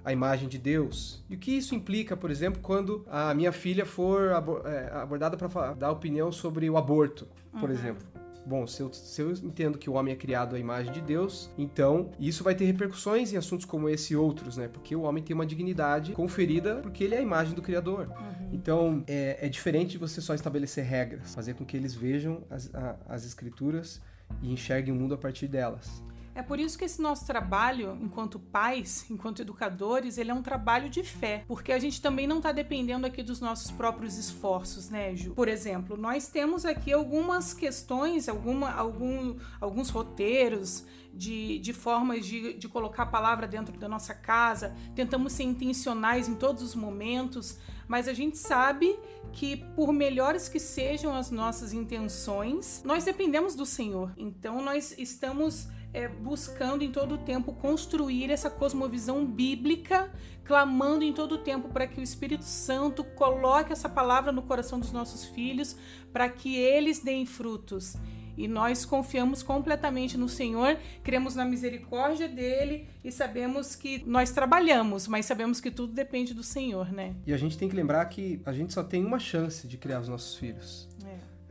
à 0.05 0.13
imagem 0.13 0.49
de 0.49 0.59
Deus. 0.59 1.25
E 1.29 1.35
o 1.35 1.39
que 1.39 1.53
isso 1.53 1.75
implica, 1.75 2.17
por 2.17 2.31
exemplo, 2.31 2.61
quando 2.61 3.05
a 3.09 3.33
minha 3.35 3.53
filha 3.53 3.87
for 3.87 4.31
é, 4.67 4.91
abordada 4.93 5.37
para 5.37 5.75
dar 5.75 5.91
opinião 5.91 6.31
sobre 6.31 6.69
o 6.69 6.77
aborto, 6.77 7.27
por 7.59 7.71
uhum. 7.71 7.75
exemplo? 7.75 8.07
Bom, 8.47 8.67
se 8.67 8.83
eu, 8.83 8.93
se 8.93 9.23
eu 9.23 9.31
entendo 9.33 9.79
que 9.79 9.89
o 9.89 9.95
homem 9.95 10.13
é 10.13 10.17
criado 10.17 10.55
à 10.55 10.59
imagem 10.59 10.93
de 10.93 11.01
Deus, 11.01 11.51
então 11.57 12.11
isso 12.21 12.45
vai 12.45 12.55
ter 12.55 12.67
repercussões 12.67 13.33
em 13.33 13.39
assuntos 13.39 13.65
como 13.65 13.89
esse 13.89 14.13
e 14.13 14.17
outros, 14.17 14.59
né? 14.59 14.69
Porque 14.69 14.95
o 14.95 15.03
homem 15.03 15.23
tem 15.23 15.35
uma 15.35 15.47
dignidade 15.47 16.13
conferida 16.13 16.77
porque 16.83 17.05
ele 17.05 17.15
é 17.15 17.19
a 17.19 17.23
imagem 17.23 17.55
do 17.55 17.63
Criador. 17.63 18.09
Uhum. 18.09 18.51
Então, 18.53 19.03
é, 19.07 19.39
é, 19.41 19.49
diferente 19.49 19.93
de 19.93 19.99
você 19.99 20.21
só 20.21 20.35
estabelecer 20.35 20.85
regras, 20.85 21.35
fazer 21.35 21.55
com 21.55 21.65
que 21.65 21.75
eles 21.75 21.95
vejam 21.95 22.43
as, 22.51 22.73
a, 22.75 22.97
as 23.09 23.25
escrituras 23.25 24.03
e 24.43 24.53
enxerguem 24.53 24.93
o 24.93 24.97
mundo 24.97 25.15
a 25.15 25.19
partir 25.19 25.49
delas. 25.49 26.03
É 26.35 26.43
por 26.43 26.59
isso 26.59 26.77
que 26.77 26.85
esse 26.85 27.01
nosso 27.01 27.25
trabalho, 27.25 27.97
enquanto 28.01 28.39
pais, 28.39 29.07
enquanto 29.09 29.41
educadores, 29.41 30.19
ele 30.19 30.31
é 30.31 30.35
um 30.35 30.43
trabalho 30.43 30.91
de 30.91 31.03
fé, 31.03 31.45
porque 31.47 31.73
a 31.73 31.79
gente 31.79 32.03
também 32.03 32.27
não 32.27 32.39
está 32.39 32.51
dependendo 32.51 33.07
aqui 33.07 33.23
dos 33.23 33.41
nossos 33.41 33.71
próprios 33.71 34.19
esforços, 34.19 34.91
né, 34.91 35.15
Ju? 35.15 35.33
Por 35.35 35.49
exemplo, 35.49 35.97
nós 35.97 36.29
temos 36.29 36.65
aqui 36.65 36.93
algumas 36.93 37.55
questões, 37.55 38.29
alguma, 38.29 38.73
algum, 38.73 39.37
alguns 39.61 39.91
roteiros 39.91 40.85
de, 41.13 41.61
de 41.61 41.73
formas 41.73 42.27
de, 42.27 42.55
de 42.55 42.69
colocar 42.69 43.05
a 43.05 43.07
palavra 43.07 43.47
dentro 43.47 43.79
da 43.79 43.89
nossa 43.89 44.15
casa, 44.15 44.75
tentamos 44.95 45.33
ser 45.33 45.45
intencionais 45.45 46.29
em 46.29 46.35
todos 46.35 46.63
os 46.63 46.75
momentos, 46.75 47.59
mas 47.87 48.09
a 48.09 48.13
gente 48.13 48.37
sabe 48.39 48.99
que, 49.33 49.57
por 49.77 49.93
melhores 49.93 50.49
que 50.49 50.59
sejam 50.59 51.15
as 51.15 51.31
nossas 51.31 51.73
intenções, 51.73 52.83
nós 52.85 53.05
dependemos 53.05 53.55
do 53.55 53.67
Senhor. 53.67 54.13
Então, 54.17 54.63
nós 54.63 54.95
estamos 54.97 55.69
é, 55.95 56.09
buscando 56.09 56.83
em 56.83 56.91
todo 56.91 57.15
o 57.15 57.19
tempo 57.19 57.53
construir 57.53 58.31
essa 58.31 58.51
cosmovisão 58.51 59.25
bíblica, 59.25 60.13
clamando 60.45 61.05
em 61.05 61.13
todo 61.13 61.37
o 61.37 61.39
tempo 61.39 61.69
para 61.69 61.87
que 61.87 62.01
o 62.01 62.03
Espírito 62.03 62.45
Santo 62.45 63.05
coloque 63.05 63.73
essa 63.73 63.89
palavra 63.89 64.33
no 64.33 64.43
coração 64.43 64.79
dos 64.81 64.93
nossos 64.93 65.25
filhos, 65.25 65.77
para 66.13 66.29
que 66.29 66.57
eles 66.57 66.99
deem 66.99 67.25
frutos. 67.25 67.97
E 68.37 68.49
nós 68.49 68.85
confiamos 68.85 69.43
completamente 69.43 70.19
no 70.19 70.29
Senhor, 70.29 70.77
cremos 71.05 71.37
na 71.37 71.45
misericórdia 71.45 72.29
dele 72.29 72.89
e 73.05 73.13
sabemos 73.13 73.77
que 73.77 74.03
nós 74.05 74.33
trabalhamos, 74.33 75.07
mas 75.07 75.25
sabemos 75.27 75.61
que 75.61 75.71
tudo 75.71 75.93
depende 75.93 76.35
do 76.35 76.43
Senhor, 76.43 76.91
né? 76.93 77.15
E 77.25 77.33
a 77.33 77.37
gente 77.37 77.57
tem 77.57 77.69
que 77.69 77.77
lembrar 77.77 78.05
que 78.07 78.41
a 78.45 78.53
gente 78.53 78.73
só 78.73 78.83
tem 78.83 79.05
uma 79.05 79.21
chance 79.21 79.69
de 79.69 79.79
criar 79.79 80.01
os 80.01 80.09
nossos 80.09 80.37
filhos. 80.37 80.89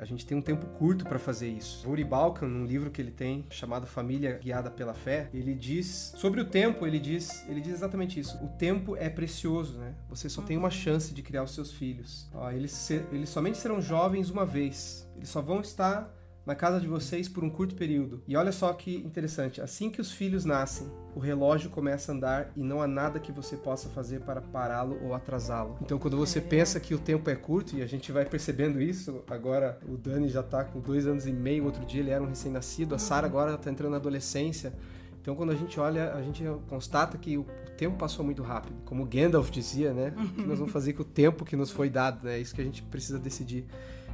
A 0.03 0.05
gente 0.05 0.25
tem 0.25 0.38
um 0.38 0.41
tempo 0.41 0.65
curto 0.77 1.05
para 1.05 1.17
fazer 1.17 1.48
isso. 1.48 1.89
Uri 1.89 2.03
Balkan, 2.03 2.50
num 2.50 2.65
livro 2.65 2.91
que 2.91 3.01
ele 3.01 3.10
tem 3.10 3.45
chamado 3.50 3.88
Família 3.88 4.38
Guiada 4.38 4.69
pela 4.69 4.93
Fé, 4.93 5.29
ele 5.33 5.55
diz 5.55 6.13
sobre 6.17 6.41
o 6.41 6.45
tempo, 6.45 6.86
ele 6.86 7.00
diz, 7.00 7.48
ele 7.48 7.62
diz 7.62 7.72
exatamente 7.72 8.19
isso. 8.19 8.38
O 8.43 8.50
tempo 8.50 8.98
é 8.98 9.10
precioso, 9.10 9.77
né? 9.77 9.95
Você 10.10 10.27
só 10.27 10.41
tem 10.41 10.57
uma 10.57 10.69
chance 10.69 11.13
de 11.13 11.22
criar 11.22 11.43
os 11.43 11.55
seus 11.55 11.72
filhos. 11.72 12.29
Ó, 12.33 12.51
eles, 12.51 12.91
eles 13.13 13.29
somente 13.29 13.57
serão 13.57 13.81
jovens 13.81 14.29
uma 14.29 14.45
vez. 14.45 15.07
Eles 15.15 15.29
só 15.29 15.41
vão 15.41 15.62
estar 15.62 16.13
na 16.46 16.56
casa 16.56 16.80
de 16.80 16.88
vocês 16.88 17.30
por 17.30 17.44
um 17.44 17.50
curto 17.50 17.76
período. 17.76 18.22
E 18.28 18.36
olha 18.36 18.52
só 18.52 18.72
que 18.74 18.98
interessante, 18.98 19.62
assim 19.62 19.90
que 19.90 20.02
os 20.02 20.12
filhos 20.12 20.44
nascem, 20.44 20.88
o 21.16 21.20
relógio 21.20 21.70
começa 21.70 22.12
a 22.12 22.16
andar 22.16 22.52
e 22.56 22.64
não 22.64 22.82
há 22.82 22.88
nada 22.88 23.20
que 23.20 23.32
você 23.32 23.56
possa 23.56 23.88
fazer 23.90 24.22
para 24.22 24.42
pará-lo 24.42 25.00
ou 25.04 25.14
atrasá-lo. 25.14 25.78
Então, 25.82 25.98
quando 25.98 26.18
você 26.18 26.40
é. 26.40 26.42
pensa 26.42 26.80
que 26.80 26.94
o 26.94 27.00
tempo 27.00 27.30
é 27.30 27.36
curto, 27.36 27.76
e 27.76 27.82
a 27.82 27.86
gente 27.86 28.12
vai 28.12 28.26
percebendo 28.26 28.82
isso, 28.82 29.24
agora 29.30 29.80
o 29.88 29.96
Dani 29.96 30.28
já 30.28 30.42
está 30.42 30.64
com 30.64 30.80
dois 30.80 31.08
anos 31.08 31.26
e 31.26 31.32
meio, 31.32 31.66
outro 31.66 31.86
dia 31.86 32.02
ele 32.02 32.10
era 32.10 32.24
um 32.24 32.28
recém-nascido, 32.28 32.96
a 32.96 33.00
Sara 33.00 33.26
agora 33.26 33.56
está 33.56 33.72
entrando 33.72 33.92
na 33.92 33.98
adolescência. 33.98 34.74
Então, 35.22 35.36
quando 35.36 35.52
a 35.52 35.56
gente 35.56 35.80
olha, 35.80 36.14
a 36.14 36.22
gente 36.22 36.44
constata 36.68 37.18
que 37.18 37.38
o 37.38 37.46
tempo 37.78 37.96
passou 37.96 38.26
muito 38.26 38.44
rápido. 38.44 38.76
Como 38.84 39.06
Gandalf 39.06 39.50
dizia, 39.50 39.94
né? 39.94 40.14
O 40.18 40.30
que 40.34 40.42
nós 40.42 40.60
vamos 40.60 40.74
fazer 40.74 40.92
com 40.92 41.02
o 41.02 41.06
tempo 41.06 41.46
que 41.46 41.56
nos 41.56 41.72
foi 41.72 41.90
dado, 41.90 42.26
né? 42.26 42.36
É 42.36 42.40
isso 42.40 42.54
que 42.54 42.60
a 42.60 42.64
gente 42.64 42.84
precisa 42.84 43.18
decidir. 43.18 43.66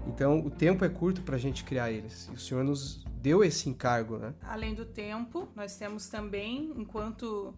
Então, 0.10 0.40
o 0.40 0.50
tempo 0.50 0.84
é 0.84 0.90
curto 0.90 1.22
para 1.22 1.36
a 1.36 1.40
gente 1.40 1.64
criar 1.64 1.92
eles. 1.92 2.28
E 2.32 2.36
o 2.36 2.40
Senhor 2.40 2.64
nos 2.64 3.04
deu 3.22 3.44
esse 3.44 3.70
encargo, 3.70 4.18
né? 4.18 4.34
Além 4.42 4.74
do 4.74 4.86
tempo, 4.86 5.48
nós 5.56 5.76
temos 5.76 6.08
também, 6.08 6.74
enquanto 6.76 7.54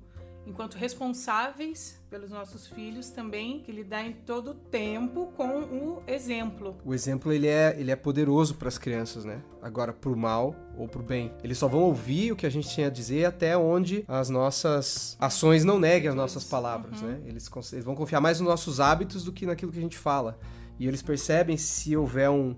enquanto 0.46 0.76
responsáveis 0.76 2.00
pelos 2.10 2.32
nossos 2.32 2.68
filhos 2.68 3.10
também 3.12 3.60
que 3.60 3.72
lidar 3.72 4.04
em 4.04 4.12
todo 4.12 4.52
o 4.52 4.54
tempo 4.56 5.28
com 5.38 5.60
o 5.60 6.04
exemplo. 6.08 6.76
O 6.84 6.94
exemplo 6.94 7.32
ele 7.32 7.48
é 7.48 7.76
ele 7.78 7.92
é 7.92 7.96
poderoso 7.96 8.56
para 8.56 8.68
as 8.68 8.78
crianças, 8.78 9.24
né? 9.24 9.42
Agora 9.62 9.94
pro 9.94 10.18
mal 10.18 10.56
ou 10.78 10.88
pro 10.88 11.04
bem. 11.04 11.32
Eles 11.44 11.58
só 11.58 11.68
vão 11.68 11.82
ouvir 11.82 12.32
o 12.32 12.36
que 12.36 12.46
a 12.46 12.50
gente 12.50 12.70
tinha 12.70 12.88
a 12.88 12.90
dizer 12.90 13.26
até 13.26 13.56
onde 13.56 14.04
as 14.08 14.30
nossas 14.30 15.16
ações 15.20 15.64
não 15.64 15.80
neguem 15.80 16.10
as 16.10 16.16
nossas 16.16 16.44
palavras, 16.44 17.02
uhum. 17.02 17.08
né? 17.08 17.22
Eles, 17.26 17.50
eles 17.72 17.86
vão 17.86 17.96
confiar 17.96 18.20
mais 18.20 18.40
nos 18.40 18.50
nossos 18.50 18.80
hábitos 18.80 19.24
do 19.24 19.32
que 19.32 19.46
naquilo 19.46 19.72
que 19.72 19.78
a 19.78 19.84
gente 19.84 19.98
fala. 19.98 20.40
E 20.80 20.88
eles 20.88 21.02
percebem 21.02 21.58
se 21.58 21.96
houver 21.96 22.30
um 22.30 22.56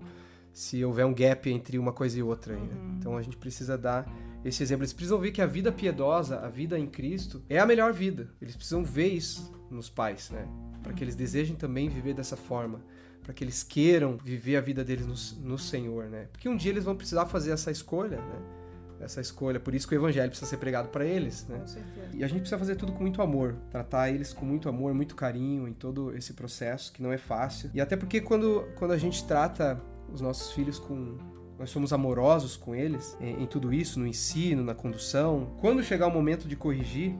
se 0.53 0.86
houver 0.86 1.03
um 1.03 1.13
gap 1.13 1.50
entre 1.50 1.79
uma 1.79 1.91
coisa 1.91 2.20
e 2.20 2.22
outra. 2.22 2.55
Uhum. 2.55 2.96
Então 3.00 3.17
a 3.17 3.22
gente 3.24 3.36
precisa 3.36 3.75
dar 3.75 4.08
esse 4.46 4.62
exemplo. 4.62 4.84
Eles 4.84 4.93
precisam 4.93 5.20
ver 5.20 5.32
que 5.32 5.41
a 5.41 5.48
vida 5.48 5.72
piedosa, 5.72 6.39
a 6.39 6.48
vida 6.48 6.77
em 6.77 6.86
Cristo, 6.86 7.41
é 7.50 7.58
a 7.58 7.65
melhor 7.65 7.91
vida. 7.91 8.29
Eles 8.39 8.55
precisam 8.55 8.84
ver 8.84 9.08
isso 9.08 9.51
nos 9.72 9.89
pais, 9.89 10.29
né? 10.29 10.48
Para 10.84 10.93
que 10.93 11.03
eles 11.03 11.15
desejem 11.15 11.55
também 11.55 11.89
viver 11.89 12.13
dessa 12.13 12.38
forma. 12.38 12.82
Para 13.24 13.34
que 13.34 13.43
eles 13.43 13.63
queiram 13.63 14.17
viver 14.17 14.58
a 14.58 14.62
vida 14.62 14.84
deles 14.84 15.08
no, 15.08 15.50
no 15.50 15.58
Senhor, 15.58 16.05
né? 16.05 16.27
Porque 16.32 16.48
um 16.48 16.55
dia 16.55 16.72
eles 16.72 16.84
vão 16.84 16.96
precisar 16.96 17.25
fazer 17.25 17.51
essa 17.51 17.72
escolha, 17.72 18.17
né? 18.17 18.62
Essa 19.00 19.21
escolha. 19.21 19.59
Por 19.59 19.73
isso 19.75 19.88
que 19.88 19.95
o 19.95 19.97
evangelho 19.97 20.29
precisa 20.29 20.50
ser 20.50 20.57
pregado 20.57 20.89
para 20.89 21.05
eles, 21.05 21.47
né? 21.47 21.59
Com 21.59 21.67
certeza. 21.67 22.09
E 22.13 22.23
a 22.23 22.27
gente 22.27 22.39
precisa 22.39 22.57
fazer 22.57 22.75
tudo 22.75 22.91
com 22.91 23.01
muito 23.01 23.21
amor, 23.21 23.55
tratar 23.69 24.09
eles 24.09 24.33
com 24.33 24.45
muito 24.45 24.69
amor, 24.69 24.93
muito 24.93 25.15
carinho 25.15 25.67
em 25.67 25.73
todo 25.73 26.15
esse 26.15 26.33
processo 26.33 26.91
que 26.91 27.01
não 27.01 27.12
é 27.12 27.17
fácil. 27.17 27.69
E 27.73 27.81
até 27.81 27.95
porque 27.95 28.21
quando, 28.21 28.67
quando 28.75 28.91
a 28.91 28.97
gente 28.97 29.25
trata 29.25 29.81
os 30.12 30.21
nossos 30.21 30.51
filhos 30.53 30.79
com 30.79 31.17
nós 31.57 31.69
somos 31.69 31.93
amorosos 31.93 32.57
com 32.57 32.75
eles 32.75 33.15
em, 33.21 33.43
em 33.43 33.45
tudo 33.45 33.71
isso, 33.71 34.00
no 34.00 34.07
ensino, 34.07 34.63
na 34.63 34.73
condução. 34.73 35.55
Quando 35.62 35.83
chegar 35.83 36.07
o 36.07 36.12
momento 36.12 36.47
de 36.47 36.55
corrigir, 36.55 37.15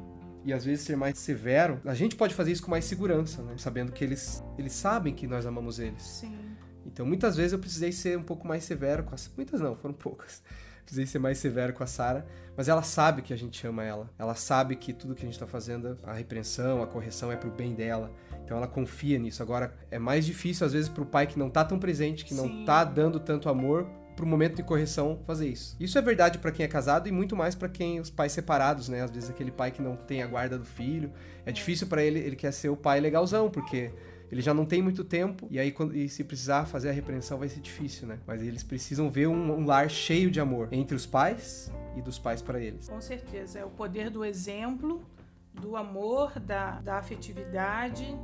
e 0.46 0.52
às 0.52 0.66
vezes 0.66 0.86
ser 0.86 0.98
mais 0.98 1.18
severo, 1.18 1.80
a 1.86 1.94
gente 1.94 2.16
pode 2.16 2.34
fazer 2.36 2.52
isso 2.52 2.64
com 2.64 2.72
mais 2.72 2.86
segurança, 2.86 3.42
né? 3.42 3.54
Sabendo 3.58 3.92
que 3.92 4.04
eles, 4.04 4.44
eles 4.58 4.74
sabem 4.74 5.14
que 5.14 5.26
nós 5.26 5.46
amamos 5.46 5.80
eles. 5.80 6.04
Sim. 6.04 6.38
Então 6.86 7.06
muitas 7.06 7.38
vezes 7.38 7.54
eu 7.54 7.60
precisei 7.60 7.92
ser 7.92 8.18
um 8.18 8.24
pouco 8.24 8.46
mais 8.46 8.64
severo 8.64 9.04
com 9.04 9.16
as. 9.16 9.32
Muitas 9.36 9.62
não, 9.62 9.76
foram 9.76 9.94
poucas. 9.94 10.44
Precisei 10.84 11.06
ser 11.06 11.20
mais 11.20 11.38
severo 11.38 11.74
com 11.74 11.84
a 11.84 11.88
Sara, 11.88 12.26
mas 12.56 12.68
ela 12.68 12.84
sabe 12.84 13.22
que 13.22 13.34
a 13.34 13.38
gente 13.38 13.66
ama 13.66 13.84
ela. 13.84 14.10
Ela 14.18 14.36
sabe 14.36 14.76
que 14.76 14.94
tudo 14.94 15.16
que 15.16 15.22
a 15.22 15.26
gente 15.26 15.36
está 15.36 15.48
fazendo, 15.48 15.98
a 16.04 16.14
repreensão, 16.14 16.84
a 16.84 16.88
correção 16.88 17.32
é 17.32 17.36
pro 17.36 17.50
bem 17.50 17.74
dela. 17.74 18.12
Então 18.44 18.58
ela 18.58 18.68
confia 18.68 19.18
nisso. 19.18 19.42
Agora 19.42 19.74
é 19.90 19.98
mais 19.98 20.26
difícil 20.26 20.66
às 20.66 20.74
vezes 20.74 20.90
pro 20.90 21.06
pai 21.06 21.26
que 21.26 21.40
não 21.40 21.50
tá 21.50 21.64
tão 21.64 21.80
presente, 21.80 22.26
que 22.26 22.34
não 22.34 22.48
Sim. 22.48 22.66
tá 22.66 22.84
dando 22.84 23.20
tanto 23.20 23.50
amor 23.50 23.88
pro 24.16 24.26
momento 24.26 24.56
de 24.56 24.64
correção 24.64 25.20
fazer 25.26 25.48
isso. 25.48 25.76
Isso 25.80 25.98
é 25.98 26.02
verdade 26.02 26.38
para 26.38 26.52
quem 26.52 26.64
é 26.64 26.68
casado 26.68 27.08
e 27.08 27.12
muito 27.12 27.36
mais 27.36 27.56
para 27.56 27.68
quem 27.68 28.00
os 28.00 28.10
pais 28.10 28.32
separados, 28.32 28.88
né? 28.90 29.02
Às 29.02 29.12
vezes 29.12 29.30
aquele 29.30 29.52
pai 29.52 29.72
que 29.72 29.82
não 29.82 29.96
tem 29.96 30.22
a 30.22 30.28
guarda 30.28 30.58
do 30.58 30.66
filho, 30.66 31.12
é 31.46 31.52
difícil 31.52 31.88
para 31.88 32.04
ele, 32.04 32.20
ele 32.20 32.36
quer 32.36 32.52
ser 32.52 32.70
o 32.70 32.78
pai 32.78 33.00
legalzão, 33.00 33.50
porque 33.50 33.92
ele 34.34 34.42
já 34.42 34.52
não 34.52 34.66
tem 34.66 34.82
muito 34.82 35.04
tempo, 35.04 35.48
e 35.52 35.60
aí 35.60 35.72
quando, 35.72 35.96
e 35.96 36.10
se 36.10 36.24
precisar 36.24 36.66
fazer 36.66 36.90
a 36.90 36.92
repreensão 36.92 37.38
vai 37.38 37.48
ser 37.48 37.60
difícil, 37.60 38.08
né? 38.08 38.18
Mas 38.26 38.42
eles 38.42 38.64
precisam 38.64 39.08
ver 39.08 39.28
um, 39.28 39.60
um 39.60 39.64
lar 39.64 39.88
cheio 39.92 40.32
de 40.32 40.40
amor 40.40 40.70
entre 40.72 40.96
os 40.96 41.06
pais 41.06 41.72
e 41.96 42.02
dos 42.02 42.18
pais 42.18 42.42
para 42.42 42.60
eles. 42.60 42.90
Com 42.90 43.00
certeza. 43.00 43.60
É 43.60 43.66
o 43.66 43.70
poder 43.70 44.10
do 44.10 44.26
exemplo, 44.26 45.06
do 45.54 45.78
amor, 45.78 46.40
da, 46.40 46.82
da 46.82 46.98
afetividade. 46.98 48.18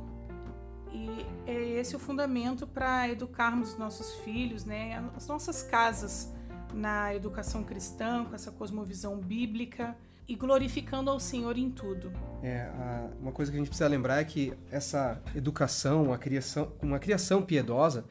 E 0.92 1.24
é 1.46 1.54
esse 1.78 1.94
o 1.94 1.98
fundamento 2.00 2.66
para 2.66 3.08
educarmos 3.08 3.74
os 3.74 3.78
nossos 3.78 4.16
filhos, 4.24 4.64
né? 4.64 5.08
As 5.16 5.28
nossas 5.28 5.62
casas 5.62 6.34
na 6.74 7.14
educação 7.14 7.62
cristã, 7.62 8.24
com 8.24 8.34
essa 8.34 8.50
cosmovisão 8.50 9.16
bíblica 9.16 9.96
e 10.28 10.34
glorificando 10.36 11.10
ao 11.10 11.18
Senhor 11.18 11.58
em 11.58 11.70
tudo. 11.70 12.12
É, 12.42 12.60
a- 12.62 13.10
uma 13.20 13.32
coisa 13.32 13.50
que 13.50 13.56
a 13.56 13.60
gente 13.60 13.68
precisa 13.68 13.88
lembrar 13.88 14.20
é 14.20 14.24
que 14.24 14.52
essa 14.70 15.20
educação, 15.34 16.04
uma 16.04 16.18
criação, 16.18 16.72
uma 16.80 16.98
criação 16.98 17.42
piedosa, 17.42 18.04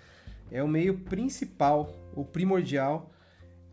é 0.51 0.61
o 0.63 0.67
meio 0.67 0.99
principal, 0.99 1.93
ou 2.15 2.25
primordial, 2.25 3.11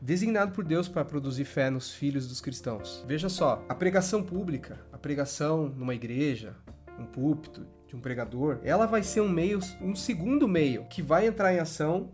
designado 0.01 0.53
por 0.53 0.63
Deus 0.65 0.89
para 0.89 1.05
produzir 1.05 1.45
fé 1.45 1.71
nos 1.71 1.91
filhos 1.93 2.29
dos 2.29 2.41
cristãos. 2.41 3.03
Veja 3.07 3.29
só, 3.29 3.65
a 3.69 3.75
pregação 3.75 4.23
pública, 4.23 4.79
a 4.93 4.99
pregação 4.99 5.69
numa 5.69 5.95
igreja, 5.95 6.55
um 6.99 7.07
púlpito 7.07 7.67
de 7.89 7.97
um 7.97 8.01
pregador, 8.01 8.59
ela 8.63 8.87
vai 8.87 9.03
ser 9.03 9.21
um 9.23 9.29
meio, 9.29 9.59
um 9.81 9.95
segundo 9.97 10.47
meio 10.47 10.85
que 10.85 11.01
vai 11.03 11.27
entrar 11.27 11.53
em 11.55 11.59
ação 11.59 12.11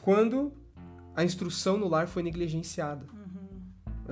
quando 0.00 0.52
a 1.14 1.24
instrução 1.24 1.76
no 1.76 1.88
lar 1.88 2.06
foi 2.06 2.22
negligenciada. 2.22 3.06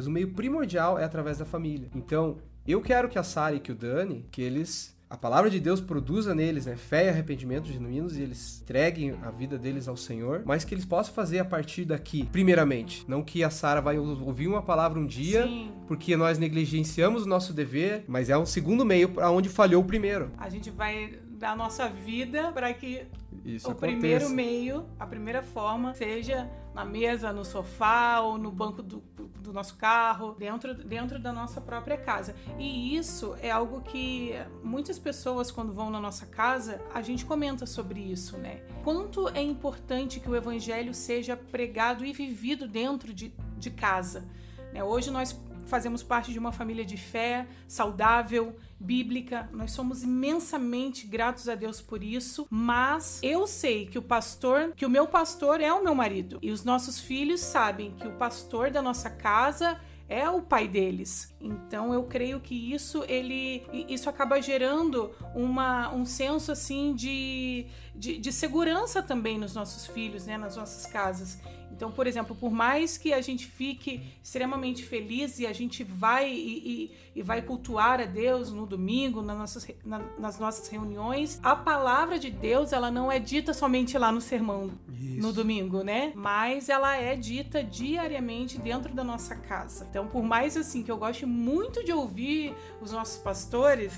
Mas 0.00 0.06
o 0.06 0.10
meio 0.10 0.28
primordial 0.32 0.98
é 0.98 1.04
através 1.04 1.36
da 1.36 1.44
família. 1.44 1.90
Então, 1.94 2.38
eu 2.66 2.80
quero 2.80 3.06
que 3.06 3.18
a 3.18 3.22
Sara 3.22 3.54
e 3.56 3.60
que 3.60 3.70
o 3.70 3.74
Dani, 3.74 4.24
que 4.30 4.40
eles. 4.40 4.98
A 5.10 5.16
palavra 5.16 5.50
de 5.50 5.60
Deus 5.60 5.78
produza 5.78 6.34
neles 6.34 6.64
né, 6.64 6.74
fé 6.76 7.04
e 7.04 7.08
arrependimento 7.10 7.66
genuínos 7.66 8.16
e 8.16 8.22
eles 8.22 8.62
entreguem 8.62 9.14
a 9.22 9.30
vida 9.30 9.58
deles 9.58 9.88
ao 9.88 9.96
Senhor, 9.96 10.42
mas 10.46 10.64
que 10.64 10.72
eles 10.72 10.86
possam 10.86 11.12
fazer 11.12 11.40
a 11.40 11.44
partir 11.44 11.84
daqui, 11.84 12.24
primeiramente. 12.32 13.04
Não 13.08 13.22
que 13.22 13.44
a 13.44 13.50
Sara 13.50 13.82
vai 13.82 13.98
ouvir 13.98 14.46
uma 14.46 14.62
palavra 14.62 14.98
um 14.98 15.04
dia, 15.06 15.42
Sim. 15.42 15.72
porque 15.86 16.16
nós 16.16 16.38
negligenciamos 16.38 17.24
o 17.24 17.28
nosso 17.28 17.52
dever, 17.52 18.04
mas 18.08 18.30
é 18.30 18.38
um 18.38 18.46
segundo 18.46 18.86
meio 18.86 19.10
para 19.10 19.30
onde 19.30 19.48
falhou 19.50 19.82
o 19.82 19.86
primeiro. 19.86 20.30
A 20.38 20.48
gente 20.48 20.70
vai 20.70 21.18
dar 21.32 21.52
a 21.52 21.56
nossa 21.56 21.88
vida 21.88 22.52
para 22.52 22.72
que 22.72 23.02
Isso 23.44 23.66
o 23.68 23.72
aconteça. 23.72 23.98
primeiro 23.98 24.30
meio, 24.30 24.86
a 24.98 25.06
primeira 25.06 25.42
forma, 25.42 25.92
seja 25.92 26.48
na 26.74 26.84
mesa, 26.84 27.32
no 27.32 27.44
sofá 27.44 28.20
ou 28.20 28.38
no 28.38 28.50
banco 28.50 28.82
do, 28.82 29.02
do 29.50 29.54
nosso 29.54 29.74
carro, 29.76 30.34
dentro, 30.38 30.72
dentro 30.74 31.18
da 31.18 31.32
nossa 31.32 31.60
própria 31.60 31.96
casa. 31.96 32.34
E 32.58 32.96
isso 32.96 33.36
é 33.42 33.50
algo 33.50 33.80
que 33.80 34.32
muitas 34.62 34.98
pessoas, 34.98 35.50
quando 35.50 35.72
vão 35.72 35.90
na 35.90 36.00
nossa 36.00 36.24
casa, 36.26 36.80
a 36.94 37.02
gente 37.02 37.26
comenta 37.26 37.66
sobre 37.66 38.00
isso, 38.00 38.38
né? 38.38 38.62
Quanto 38.84 39.28
é 39.28 39.42
importante 39.42 40.20
que 40.20 40.30
o 40.30 40.36
evangelho 40.36 40.94
seja 40.94 41.36
pregado 41.36 42.04
e 42.04 42.12
vivido 42.12 42.68
dentro 42.68 43.12
de, 43.12 43.32
de 43.58 43.70
casa. 43.70 44.24
né? 44.72 44.82
Hoje 44.84 45.10
nós 45.10 45.32
fazemos 45.70 46.02
parte 46.02 46.32
de 46.32 46.38
uma 46.38 46.52
família 46.52 46.84
de 46.84 46.96
fé, 46.96 47.46
saudável, 47.66 48.56
bíblica. 48.78 49.48
Nós 49.52 49.72
somos 49.72 50.02
imensamente 50.02 51.06
gratos 51.06 51.48
a 51.48 51.54
Deus 51.54 51.80
por 51.80 52.02
isso, 52.02 52.46
mas 52.50 53.20
eu 53.22 53.46
sei 53.46 53.86
que 53.86 53.98
o 53.98 54.02
pastor, 54.02 54.72
que 54.76 54.84
o 54.84 54.90
meu 54.90 55.06
pastor 55.06 55.60
é 55.60 55.72
o 55.72 55.82
meu 55.82 55.94
marido 55.94 56.38
e 56.42 56.50
os 56.50 56.64
nossos 56.64 56.98
filhos 56.98 57.40
sabem 57.40 57.92
que 57.92 58.06
o 58.06 58.12
pastor 58.12 58.70
da 58.70 58.82
nossa 58.82 59.08
casa 59.08 59.80
é 60.10 60.28
o 60.28 60.42
pai 60.42 60.66
deles. 60.66 61.32
Então 61.40 61.94
eu 61.94 62.02
creio 62.02 62.40
que 62.40 62.74
isso 62.74 63.04
ele 63.06 63.64
isso 63.72 64.10
acaba 64.10 64.42
gerando 64.42 65.12
uma, 65.36 65.94
um 65.94 66.04
senso 66.04 66.50
assim 66.50 66.92
de, 66.96 67.66
de, 67.94 68.18
de 68.18 68.32
segurança 68.32 69.00
também 69.00 69.38
nos 69.38 69.54
nossos 69.54 69.86
filhos, 69.86 70.26
né, 70.26 70.36
nas 70.36 70.56
nossas 70.56 70.84
casas. 70.84 71.38
Então, 71.72 71.90
por 71.90 72.06
exemplo, 72.06 72.36
por 72.36 72.50
mais 72.50 72.98
que 72.98 73.12
a 73.12 73.20
gente 73.20 73.46
fique 73.46 74.02
extremamente 74.22 74.82
feliz 74.84 75.38
e 75.38 75.46
a 75.46 75.52
gente 75.52 75.82
vai 75.82 76.30
e, 76.30 76.90
e, 77.14 77.20
e 77.20 77.22
vai 77.22 77.40
cultuar 77.42 78.00
a 78.00 78.04
Deus 78.04 78.52
no 78.52 78.66
domingo, 78.66 79.22
nas 79.22 79.38
nossas, 79.38 79.66
na- 79.84 80.02
nas 80.18 80.38
nossas 80.38 80.68
reuniões, 80.68 81.40
a 81.42 81.56
palavra 81.56 82.18
de 82.18 82.30
Deus 82.30 82.72
ela 82.72 82.90
não 82.90 83.10
é 83.10 83.18
dita 83.18 83.54
somente 83.54 83.96
lá 83.96 84.12
no 84.12 84.20
sermão 84.20 84.70
Isso. 84.92 85.20
no 85.22 85.32
domingo, 85.32 85.82
né? 85.82 86.12
Mas 86.14 86.68
ela 86.68 86.96
é 86.96 87.16
dita 87.16 87.62
diariamente 87.64 88.58
dentro 88.58 88.92
da 88.94 89.02
nossa 89.04 89.34
casa. 89.34 89.86
Então, 89.88 90.06
por 90.06 90.22
mais 90.22 90.56
assim 90.56 90.82
que 90.82 90.90
eu 90.90 90.96
goste 90.98 91.24
muito 91.24 91.84
de 91.84 91.92
ouvir 91.92 92.54
os 92.80 92.92
nossos 92.92 93.18
pastores, 93.18 93.92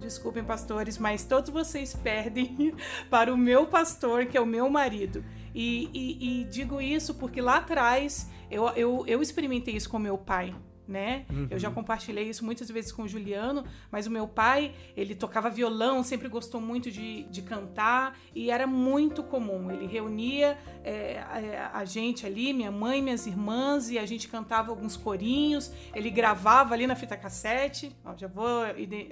desculpem 0.00 0.44
pastores, 0.44 0.96
mas 0.98 1.24
todos 1.24 1.50
vocês 1.50 1.94
perdem 1.94 2.72
para 3.10 3.32
o 3.32 3.36
meu 3.36 3.66
pastor, 3.66 4.26
que 4.26 4.36
é 4.36 4.40
o 4.40 4.46
meu 4.46 4.68
marido. 4.70 5.24
E, 5.60 5.90
e- 5.92 6.44
digo 6.44 6.80
isso 6.80 7.16
porque 7.16 7.40
lá 7.40 7.56
atrás 7.56 8.30
eu, 8.48 8.68
eu, 8.76 9.04
eu 9.08 9.20
experimentei 9.20 9.74
isso 9.74 9.90
com 9.90 9.98
meu 9.98 10.16
pai. 10.16 10.54
Né? 10.88 11.26
Eu 11.50 11.58
já 11.58 11.70
compartilhei 11.70 12.30
isso 12.30 12.42
muitas 12.42 12.70
vezes 12.70 12.90
com 12.90 13.02
o 13.02 13.08
Juliano, 13.08 13.62
mas 13.90 14.06
o 14.06 14.10
meu 14.10 14.26
pai, 14.26 14.72
ele 14.96 15.14
tocava 15.14 15.50
violão, 15.50 16.02
sempre 16.02 16.28
gostou 16.28 16.62
muito 16.62 16.90
de, 16.90 17.24
de 17.24 17.42
cantar 17.42 18.18
e 18.34 18.50
era 18.50 18.66
muito 18.66 19.22
comum. 19.22 19.70
Ele 19.70 19.86
reunia 19.86 20.56
é, 20.82 21.18
a, 21.18 21.78
a 21.80 21.84
gente 21.84 22.24
ali, 22.24 22.54
minha 22.54 22.70
mãe, 22.72 23.02
minhas 23.02 23.26
irmãs, 23.26 23.90
e 23.90 23.98
a 23.98 24.06
gente 24.06 24.28
cantava 24.28 24.70
alguns 24.70 24.96
corinhos. 24.96 25.70
Ele 25.94 26.08
gravava 26.08 26.72
ali 26.72 26.86
na 26.86 26.96
fita 26.96 27.18
cassete, 27.18 27.94
ó, 28.02 28.16
já, 28.16 28.26
vou, 28.26 28.62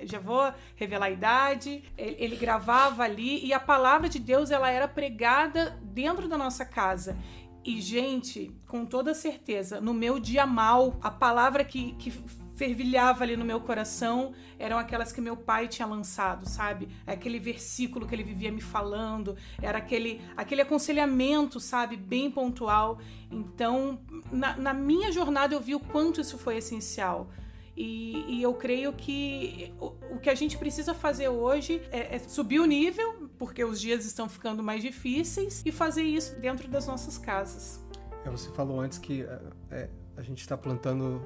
já 0.04 0.18
vou 0.18 0.50
revelar 0.76 1.06
a 1.06 1.10
idade. 1.10 1.84
Ele, 1.98 2.16
ele 2.18 2.36
gravava 2.36 3.02
ali 3.02 3.44
e 3.44 3.52
a 3.52 3.60
palavra 3.60 4.08
de 4.08 4.18
Deus 4.18 4.50
ela 4.50 4.70
era 4.70 4.88
pregada 4.88 5.78
dentro 5.82 6.26
da 6.26 6.38
nossa 6.38 6.64
casa. 6.64 7.18
E, 7.66 7.80
gente, 7.80 8.54
com 8.68 8.86
toda 8.86 9.12
certeza, 9.12 9.80
no 9.80 9.92
meu 9.92 10.20
dia 10.20 10.46
mal, 10.46 10.96
a 11.02 11.10
palavra 11.10 11.64
que, 11.64 11.94
que 11.94 12.12
fervilhava 12.54 13.24
ali 13.24 13.36
no 13.36 13.44
meu 13.44 13.60
coração 13.60 14.32
eram 14.56 14.78
aquelas 14.78 15.10
que 15.10 15.20
meu 15.20 15.36
pai 15.36 15.66
tinha 15.66 15.84
lançado, 15.84 16.48
sabe? 16.48 16.88
Aquele 17.04 17.40
versículo 17.40 18.06
que 18.06 18.14
ele 18.14 18.22
vivia 18.22 18.52
me 18.52 18.60
falando, 18.60 19.36
era 19.60 19.78
aquele, 19.78 20.20
aquele 20.36 20.62
aconselhamento, 20.62 21.58
sabe? 21.58 21.96
Bem 21.96 22.30
pontual. 22.30 23.00
Então, 23.32 23.98
na, 24.30 24.56
na 24.56 24.72
minha 24.72 25.10
jornada, 25.10 25.52
eu 25.52 25.60
vi 25.60 25.74
o 25.74 25.80
quanto 25.80 26.20
isso 26.20 26.38
foi 26.38 26.58
essencial. 26.58 27.28
E, 27.76 28.24
e 28.28 28.42
eu 28.42 28.54
creio 28.54 28.92
que 28.92 29.74
o, 29.80 29.86
o 30.14 30.18
que 30.20 30.30
a 30.30 30.34
gente 30.36 30.56
precisa 30.56 30.94
fazer 30.94 31.28
hoje 31.28 31.82
é, 31.90 32.14
é 32.14 32.18
subir 32.20 32.60
o 32.60 32.64
nível, 32.64 33.25
porque 33.38 33.64
os 33.64 33.80
dias 33.80 34.04
estão 34.04 34.28
ficando 34.28 34.62
mais 34.62 34.82
difíceis, 34.82 35.62
e 35.64 35.72
fazer 35.72 36.02
isso 36.02 36.38
dentro 36.40 36.68
das 36.68 36.86
nossas 36.86 37.18
casas. 37.18 37.80
É, 38.24 38.30
você 38.30 38.50
falou 38.50 38.80
antes 38.80 38.98
que 38.98 39.22
é, 39.22 39.40
é, 39.70 39.90
a 40.16 40.22
gente 40.22 40.40
está 40.40 40.56
plantando 40.56 41.22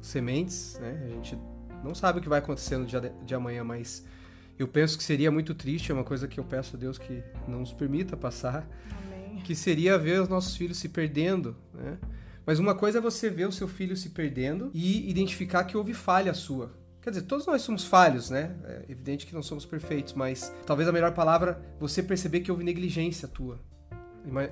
sementes, 0.00 0.78
né? 0.80 1.00
A 1.04 1.08
gente 1.08 1.38
não 1.84 1.94
sabe 1.94 2.18
o 2.18 2.22
que 2.22 2.28
vai 2.28 2.38
acontecer 2.38 2.76
no 2.76 2.86
dia 2.86 3.00
de, 3.00 3.10
de 3.24 3.34
amanhã, 3.34 3.62
mas 3.62 4.04
eu 4.58 4.68
penso 4.68 4.96
que 4.96 5.04
seria 5.04 5.30
muito 5.30 5.54
triste, 5.54 5.90
é 5.90 5.94
uma 5.94 6.04
coisa 6.04 6.28
que 6.28 6.38
eu 6.38 6.44
peço 6.44 6.76
a 6.76 6.78
Deus 6.78 6.98
que 6.98 7.22
não 7.48 7.60
nos 7.60 7.72
permita 7.72 8.16
passar, 8.16 8.68
Amém. 8.90 9.40
que 9.42 9.54
seria 9.54 9.98
ver 9.98 10.20
os 10.20 10.28
nossos 10.28 10.56
filhos 10.56 10.78
se 10.78 10.88
perdendo, 10.88 11.56
né? 11.72 11.98
Mas 12.44 12.58
uma 12.58 12.74
coisa 12.74 12.98
é 12.98 13.00
você 13.00 13.30
ver 13.30 13.46
o 13.46 13.52
seu 13.52 13.68
filho 13.68 13.96
se 13.96 14.10
perdendo 14.10 14.70
e 14.74 15.08
identificar 15.08 15.64
que 15.64 15.76
houve 15.76 15.94
falha 15.94 16.34
sua. 16.34 16.72
Quer 17.02 17.10
dizer, 17.10 17.22
todos 17.22 17.44
nós 17.46 17.62
somos 17.62 17.84
falhos, 17.84 18.30
né? 18.30 18.54
É 18.64 18.84
evidente 18.88 19.26
que 19.26 19.34
não 19.34 19.42
somos 19.42 19.66
perfeitos, 19.66 20.14
mas 20.14 20.54
talvez 20.64 20.88
a 20.88 20.92
melhor 20.92 21.12
palavra 21.12 21.60
você 21.80 22.00
perceber 22.00 22.40
que 22.40 22.50
houve 22.50 22.62
negligência 22.62 23.26
tua. 23.26 23.58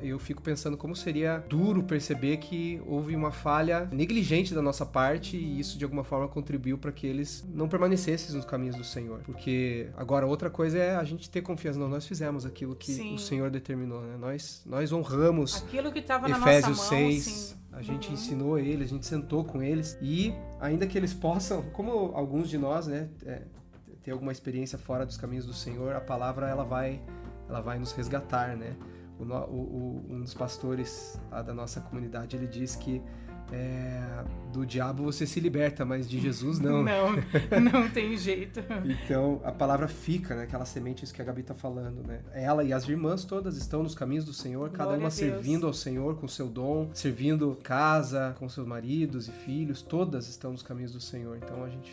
Eu 0.03 0.19
fico 0.19 0.43
pensando 0.43 0.77
como 0.77 0.97
seria 0.97 1.45
duro 1.49 1.85
perceber 1.85 2.39
que 2.39 2.83
houve 2.87 3.15
uma 3.15 3.31
falha 3.31 3.89
negligente 3.93 4.53
da 4.53 4.61
nossa 4.61 4.85
parte 4.85 5.37
e 5.37 5.61
isso 5.61 5.79
de 5.79 5.85
alguma 5.85 6.03
forma 6.03 6.27
contribuiu 6.27 6.77
para 6.77 6.91
que 6.91 7.07
eles 7.07 7.45
não 7.55 7.69
permanecessem 7.69 8.35
nos 8.35 8.45
caminhos 8.45 8.75
do 8.75 8.83
Senhor. 8.83 9.21
Porque 9.21 9.89
agora 9.97 10.27
outra 10.27 10.51
coisa 10.51 10.79
é 10.79 10.97
a 10.97 11.05
gente 11.05 11.31
ter 11.31 11.43
confiança, 11.43 11.79
não, 11.79 11.89
nós 11.89 12.07
fizemos 12.07 12.45
aquilo 12.45 12.75
que 12.75 12.93
Sim. 12.93 13.15
o 13.15 13.19
Senhor 13.19 13.49
determinou, 13.51 14.03
né? 14.03 14.17
Nós 14.17 14.63
nós 14.67 14.93
honramos 14.93 15.63
Aquilo 15.63 15.93
que 15.93 16.01
estava 16.01 16.27
na 16.27 16.39
nossa 16.39 16.67
mão, 16.67 16.75
6, 16.75 17.25
sim. 17.25 17.57
A 17.73 17.83
gente 17.83 18.13
ensinou 18.13 18.59
eles, 18.59 18.91
a 18.91 18.95
gente 18.95 19.07
sentou 19.07 19.45
com 19.45 19.63
eles 19.63 19.97
e 20.03 20.35
ainda 20.61 20.87
que 20.87 20.99
eles 20.99 21.15
possam, 21.15 21.63
como 21.73 22.13
alguns 22.15 22.49
de 22.49 22.59
nós, 22.59 22.87
né, 22.87 23.09
é, 23.25 23.43
ter 24.03 24.11
alguma 24.11 24.33
experiência 24.33 24.79
fora 24.79 25.07
dos 25.07 25.17
caminhos 25.17 25.47
do 25.47 25.55
Senhor, 25.55 25.95
a 25.95 26.01
palavra 26.01 26.49
ela 26.49 26.65
vai, 26.65 27.01
ela 27.49 27.61
vai 27.61 27.79
nos 27.79 27.93
resgatar, 27.93 28.57
né? 28.57 28.77
O, 29.19 29.23
o, 29.23 30.07
um 30.09 30.23
dos 30.23 30.33
pastores 30.33 31.21
da 31.31 31.53
nossa 31.53 31.79
comunidade 31.83 32.37
ele 32.37 32.47
diz 32.47 32.75
que 32.75 33.03
é, 33.53 34.25
do 34.53 34.67
diabo 34.67 35.05
você 35.05 35.27
se 35.27 35.41
liberta, 35.41 35.85
mas 35.85 36.09
de 36.09 36.21
Jesus 36.21 36.59
não. 36.59 36.83
não, 36.83 37.13
não 37.73 37.89
tem 37.89 38.17
jeito. 38.17 38.61
então 38.85 39.41
a 39.45 39.53
palavra 39.53 39.89
fica, 39.89 40.35
né? 40.35 40.43
Aquela 40.45 40.65
semente 40.65 41.05
isso 41.05 41.15
que 41.15 41.23
a 41.23 41.25
Gabi 41.25 41.43
tá 41.43 41.55
falando, 41.55 42.07
né? 42.07 42.21
Ela 42.33 42.65
e 42.65 42.73
as 42.73 42.89
irmãs 42.89 43.25
todas 43.25 43.57
estão 43.57 43.83
nos 43.83 43.95
caminhos 43.95 44.25
do 44.25 44.33
Senhor, 44.33 44.69
Glória 44.69 44.77
cada 44.77 44.99
uma 44.99 45.11
servindo 45.11 45.67
ao 45.67 45.73
Senhor 45.73 46.17
com 46.17 46.29
seu 46.29 46.49
dom, 46.49 46.91
servindo 46.93 47.57
casa, 47.63 48.35
com 48.39 48.49
seus 48.49 48.67
maridos 48.67 49.29
e 49.29 49.33
filhos, 49.33 49.83
todas 49.83 50.29
estão 50.29 50.53
nos 50.53 50.63
caminhos 50.63 50.93
do 50.93 51.01
Senhor. 51.01 51.37
Então 51.37 51.65
a 51.65 51.69
gente 51.69 51.93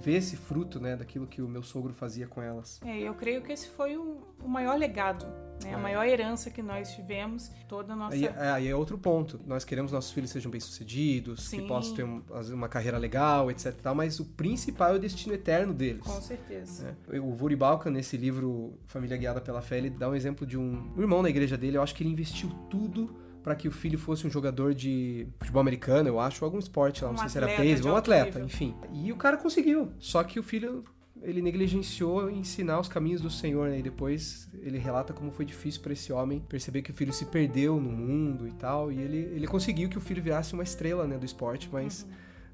vê 0.00 0.16
esse 0.16 0.36
fruto, 0.36 0.80
né, 0.80 0.96
daquilo 0.96 1.26
que 1.26 1.40
o 1.40 1.48
meu 1.48 1.62
sogro 1.62 1.92
fazia 1.92 2.26
com 2.26 2.42
elas. 2.42 2.80
É, 2.84 2.98
eu 2.98 3.14
creio 3.14 3.42
que 3.42 3.52
esse 3.52 3.68
foi 3.68 3.96
o, 3.96 4.20
o 4.42 4.48
maior 4.48 4.76
legado 4.78 5.26
né? 5.64 5.70
É. 5.70 5.74
A 5.74 5.78
maior 5.78 6.06
herança 6.06 6.50
que 6.50 6.62
nós 6.62 6.94
tivemos, 6.94 7.50
toda 7.68 7.92
a 7.92 7.96
nossa. 7.96 8.14
Aí, 8.14 8.24
é, 8.24 8.50
aí 8.50 8.68
é 8.68 8.74
outro 8.74 8.98
ponto. 8.98 9.40
Nós 9.46 9.64
queremos 9.64 9.90
que 9.90 9.94
nossos 9.94 10.12
filhos 10.12 10.30
sejam 10.30 10.50
bem-sucedidos, 10.50 11.48
que 11.48 11.62
possam 11.62 11.94
ter 11.94 12.04
um, 12.04 12.22
uma 12.52 12.68
carreira 12.68 12.98
legal, 12.98 13.50
etc. 13.50 13.72
Tal, 13.82 13.94
mas 13.94 14.20
o 14.20 14.24
principal 14.24 14.92
é 14.92 14.96
o 14.96 14.98
destino 14.98 15.34
eterno 15.34 15.72
deles. 15.72 16.04
Com 16.04 16.20
certeza. 16.20 16.96
É. 17.10 17.20
O 17.20 17.32
Vuri 17.32 17.56
Balkan, 17.56 17.90
nesse 17.90 18.16
livro 18.16 18.78
Família 18.86 19.16
Guiada 19.16 19.40
pela 19.40 19.62
Fé, 19.62 19.78
ele 19.78 19.90
dá 19.90 20.08
um 20.08 20.14
exemplo 20.14 20.46
de 20.46 20.58
um, 20.58 20.92
um 20.96 21.00
irmão 21.00 21.22
na 21.22 21.30
igreja 21.30 21.56
dele. 21.56 21.76
Eu 21.76 21.82
acho 21.82 21.94
que 21.94 22.02
ele 22.02 22.10
investiu 22.10 22.48
tudo 22.70 23.22
para 23.42 23.54
que 23.54 23.66
o 23.66 23.72
filho 23.72 23.98
fosse 23.98 24.26
um 24.26 24.30
jogador 24.30 24.74
de 24.74 25.26
futebol 25.38 25.60
americano, 25.60 26.08
eu 26.08 26.20
acho, 26.20 26.44
ou 26.44 26.46
algum 26.46 26.58
esporte 26.58 27.04
lá, 27.04 27.10
não 27.10 27.18
sei 27.18 27.28
se 27.28 27.38
era 27.38 27.48
beisebol, 27.48 27.92
um 27.92 27.96
atleta, 27.96 28.40
enfim. 28.40 28.74
E 28.92 29.10
o 29.10 29.16
cara 29.16 29.36
conseguiu. 29.36 29.92
Só 29.98 30.22
que 30.22 30.38
o 30.38 30.42
filho 30.42 30.84
ele 31.22 31.40
negligenciou 31.40 32.30
ensinar 32.30 32.80
os 32.80 32.88
caminhos 32.88 33.20
do 33.20 33.30
Senhor, 33.30 33.68
né? 33.68 33.78
E 33.78 33.82
depois 33.82 34.48
ele 34.60 34.78
relata 34.78 35.12
como 35.12 35.30
foi 35.30 35.44
difícil 35.44 35.80
para 35.80 35.92
esse 35.92 36.12
homem 36.12 36.40
perceber 36.40 36.82
que 36.82 36.90
o 36.90 36.94
filho 36.94 37.12
se 37.12 37.26
perdeu 37.26 37.80
no 37.80 37.90
mundo 37.90 38.46
e 38.46 38.52
tal. 38.52 38.90
E 38.90 39.00
ele, 39.00 39.18
ele 39.34 39.46
conseguiu 39.46 39.88
que 39.88 39.98
o 39.98 40.00
filho 40.00 40.22
virasse 40.22 40.54
uma 40.54 40.62
estrela, 40.62 41.06
né, 41.06 41.16
do 41.16 41.24
esporte, 41.24 41.68
mas, 41.72 42.02
uhum. 42.02 42.10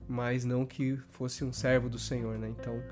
mas 0.09 0.45
não 0.45 0.67
que 0.67 0.99
fosse 1.11 1.45
um 1.45 1.53
servo 1.53 1.89
do 1.89 1.99
Senhor, 1.99 2.39
né? 2.39 2.49
Então, 2.49 2.83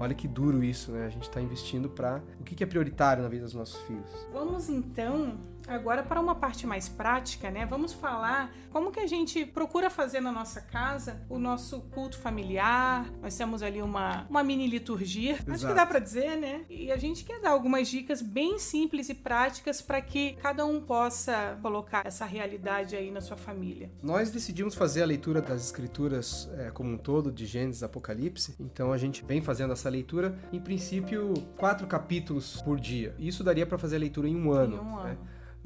olha 0.00 0.14
que 0.14 0.26
duro 0.26 0.64
isso, 0.64 0.90
né? 0.92 1.06
A 1.06 1.10
gente 1.10 1.24
está 1.28 1.40
investindo 1.40 1.88
para 1.88 2.22
o 2.40 2.44
que, 2.44 2.54
que 2.54 2.64
é 2.64 2.66
prioritário 2.66 3.22
na 3.22 3.28
vida 3.28 3.44
dos 3.44 3.54
nossos 3.54 3.80
filhos. 3.82 4.10
Vamos 4.32 4.68
então 4.68 5.38
Agora, 5.66 6.02
para 6.02 6.20
uma 6.20 6.34
parte 6.34 6.66
mais 6.66 6.88
prática, 6.88 7.50
né? 7.50 7.66
Vamos 7.66 7.92
falar 7.92 8.54
como 8.70 8.92
que 8.92 9.00
a 9.00 9.06
gente 9.06 9.44
procura 9.44 9.90
fazer 9.90 10.20
na 10.20 10.30
nossa 10.30 10.60
casa 10.60 11.20
o 11.28 11.38
nosso 11.38 11.80
culto 11.92 12.18
familiar. 12.18 13.10
Nós 13.20 13.36
temos 13.36 13.62
ali 13.62 13.82
uma, 13.82 14.26
uma 14.28 14.44
mini 14.44 14.66
liturgia, 14.66 15.32
Exato. 15.32 15.52
acho 15.52 15.66
que 15.66 15.74
dá 15.74 15.86
para 15.86 15.98
dizer, 15.98 16.36
né? 16.36 16.64
E 16.70 16.92
a 16.92 16.96
gente 16.96 17.24
quer 17.24 17.40
dar 17.40 17.50
algumas 17.50 17.88
dicas 17.88 18.22
bem 18.22 18.58
simples 18.58 19.08
e 19.08 19.14
práticas 19.14 19.80
para 19.80 20.00
que 20.00 20.34
cada 20.34 20.64
um 20.64 20.80
possa 20.80 21.58
colocar 21.60 22.02
essa 22.06 22.24
realidade 22.24 22.94
aí 22.94 23.10
na 23.10 23.20
sua 23.20 23.36
família. 23.36 23.90
Nós 24.02 24.30
decidimos 24.30 24.74
fazer 24.74 25.02
a 25.02 25.06
leitura 25.06 25.40
das 25.40 25.64
escrituras 25.64 26.48
é, 26.58 26.70
como 26.70 26.90
um 26.90 26.98
todo, 26.98 27.32
de 27.32 27.46
Gênesis 27.46 27.82
Apocalipse. 27.82 28.54
Então 28.60 28.92
a 28.92 28.98
gente 28.98 29.24
vem 29.24 29.40
fazendo 29.40 29.72
essa 29.72 29.88
leitura, 29.88 30.38
em 30.52 30.60
princípio, 30.60 31.34
quatro 31.56 31.86
capítulos 31.86 32.60
por 32.62 32.78
dia. 32.78 33.14
Isso 33.18 33.42
daria 33.42 33.66
para 33.66 33.78
fazer 33.78 33.96
a 33.96 34.00
leitura 34.00 34.28
em 34.28 34.36
um 34.36 34.52
ano. 34.52 34.76
Em 34.76 34.80
um 34.80 34.98
ano. 34.98 35.08
Né? 35.08 35.16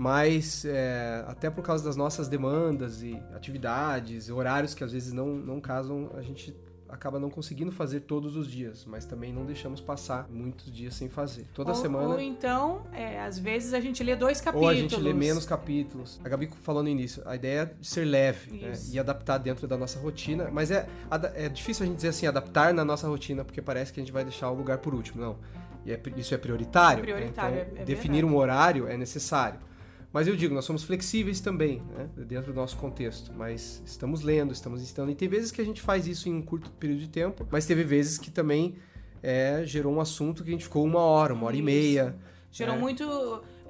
Mas 0.00 0.64
é, 0.64 1.22
até 1.28 1.50
por 1.50 1.62
causa 1.62 1.84
das 1.84 1.94
nossas 1.94 2.26
demandas 2.26 3.02
e 3.02 3.20
atividades, 3.36 4.30
horários 4.30 4.72
que 4.72 4.82
às 4.82 4.92
vezes 4.92 5.12
não, 5.12 5.26
não 5.26 5.60
casam, 5.60 6.10
a 6.14 6.22
gente 6.22 6.56
acaba 6.88 7.20
não 7.20 7.28
conseguindo 7.28 7.70
fazer 7.70 8.00
todos 8.00 8.34
os 8.34 8.50
dias, 8.50 8.86
mas 8.86 9.04
também 9.04 9.30
não 9.30 9.44
deixamos 9.44 9.78
passar 9.78 10.26
muitos 10.30 10.72
dias 10.72 10.94
sem 10.94 11.10
fazer. 11.10 11.44
Toda 11.52 11.72
ou, 11.72 11.76
semana. 11.76 12.08
Ou 12.14 12.18
então, 12.18 12.86
é, 12.94 13.20
às 13.20 13.38
vezes 13.38 13.74
a 13.74 13.80
gente 13.80 14.02
lê 14.02 14.16
dois 14.16 14.40
capítulos. 14.40 14.64
Ou 14.64 14.70
a 14.70 14.74
gente 14.74 14.96
lê 14.96 15.12
menos 15.12 15.44
capítulos. 15.44 16.18
A 16.24 16.30
Gabi 16.30 16.48
falou 16.62 16.82
no 16.82 16.88
início, 16.88 17.22
a 17.26 17.36
ideia 17.36 17.60
é 17.60 17.66
de 17.66 17.86
ser 17.86 18.06
leve 18.06 18.52
né, 18.58 18.72
e 18.90 18.98
adaptar 18.98 19.36
dentro 19.36 19.68
da 19.68 19.76
nossa 19.76 20.00
rotina, 20.00 20.48
mas 20.50 20.70
é, 20.70 20.88
é 21.34 21.46
difícil 21.50 21.84
a 21.84 21.86
gente 21.86 21.96
dizer 21.96 22.08
assim, 22.08 22.26
adaptar 22.26 22.72
na 22.72 22.86
nossa 22.86 23.06
rotina, 23.06 23.44
porque 23.44 23.60
parece 23.60 23.92
que 23.92 24.00
a 24.00 24.02
gente 24.02 24.14
vai 24.14 24.24
deixar 24.24 24.50
o 24.50 24.54
lugar 24.54 24.78
por 24.78 24.94
último. 24.94 25.20
Não. 25.20 25.36
E 25.84 25.92
é, 25.92 26.00
isso 26.16 26.34
é 26.34 26.38
prioritário. 26.38 27.00
É 27.00 27.02
prioritário, 27.02 27.54
né? 27.54 27.62
então, 27.66 27.78
é, 27.80 27.82
é 27.82 27.84
definir 27.84 28.22
verdade. 28.22 28.34
um 28.34 28.38
horário 28.38 28.88
é 28.88 28.96
necessário. 28.96 29.68
Mas 30.12 30.26
eu 30.26 30.34
digo, 30.34 30.54
nós 30.54 30.64
somos 30.64 30.82
flexíveis 30.82 31.40
também, 31.40 31.82
né? 31.96 32.08
dentro 32.16 32.52
do 32.52 32.56
nosso 32.56 32.76
contexto. 32.76 33.32
Mas 33.32 33.80
estamos 33.86 34.22
lendo, 34.22 34.52
estamos 34.52 34.82
ensinando. 34.82 35.12
E 35.12 35.14
tem 35.14 35.28
vezes 35.28 35.52
que 35.52 35.60
a 35.60 35.64
gente 35.64 35.80
faz 35.80 36.06
isso 36.06 36.28
em 36.28 36.34
um 36.34 36.42
curto 36.42 36.70
período 36.72 37.00
de 37.00 37.08
tempo, 37.08 37.46
mas 37.50 37.64
teve 37.64 37.84
vezes 37.84 38.18
que 38.18 38.30
também 38.30 38.74
é, 39.22 39.62
gerou 39.64 39.94
um 39.94 40.00
assunto 40.00 40.42
que 40.42 40.50
a 40.50 40.52
gente 40.52 40.64
ficou 40.64 40.84
uma 40.84 41.00
hora, 41.00 41.32
uma 41.32 41.46
hora 41.46 41.54
isso. 41.54 41.62
e 41.62 41.64
meia. 41.64 42.16
Gerou 42.50 42.74
né? 42.74 42.80
muito 42.80 43.04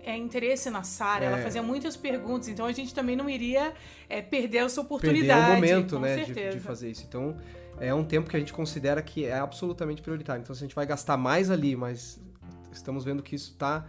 é, 0.02 0.16
interesse 0.16 0.70
na 0.70 0.82
Sara, 0.82 1.24
é. 1.24 1.28
ela 1.28 1.38
fazia 1.38 1.62
muitas 1.62 1.96
perguntas, 1.96 2.48
então 2.48 2.64
a 2.64 2.72
gente 2.72 2.94
também 2.94 3.14
não 3.14 3.28
iria 3.28 3.74
é, 4.08 4.22
perder 4.22 4.58
essa 4.58 4.80
oportunidade. 4.80 5.60
Perder 5.60 5.76
o 5.76 5.76
momento 5.76 5.98
né, 5.98 6.24
de, 6.24 6.50
de, 6.52 6.60
fazer 6.60 6.90
isso. 6.90 7.04
Então 7.06 7.36
é 7.78 7.92
um 7.94 8.04
tempo 8.04 8.30
que 8.30 8.36
a 8.36 8.40
gente 8.40 8.52
considera 8.52 9.02
que 9.02 9.24
é 9.26 9.38
absolutamente 9.38 10.00
prioritário. 10.00 10.40
Então 10.40 10.54
se 10.54 10.62
a 10.62 10.66
gente 10.66 10.74
vai 10.74 10.86
gastar 10.86 11.16
mais 11.16 11.50
ali, 11.50 11.76
mas 11.76 12.18
estamos 12.72 13.04
vendo 13.04 13.22
que 13.22 13.34
isso 13.34 13.50
está 13.50 13.86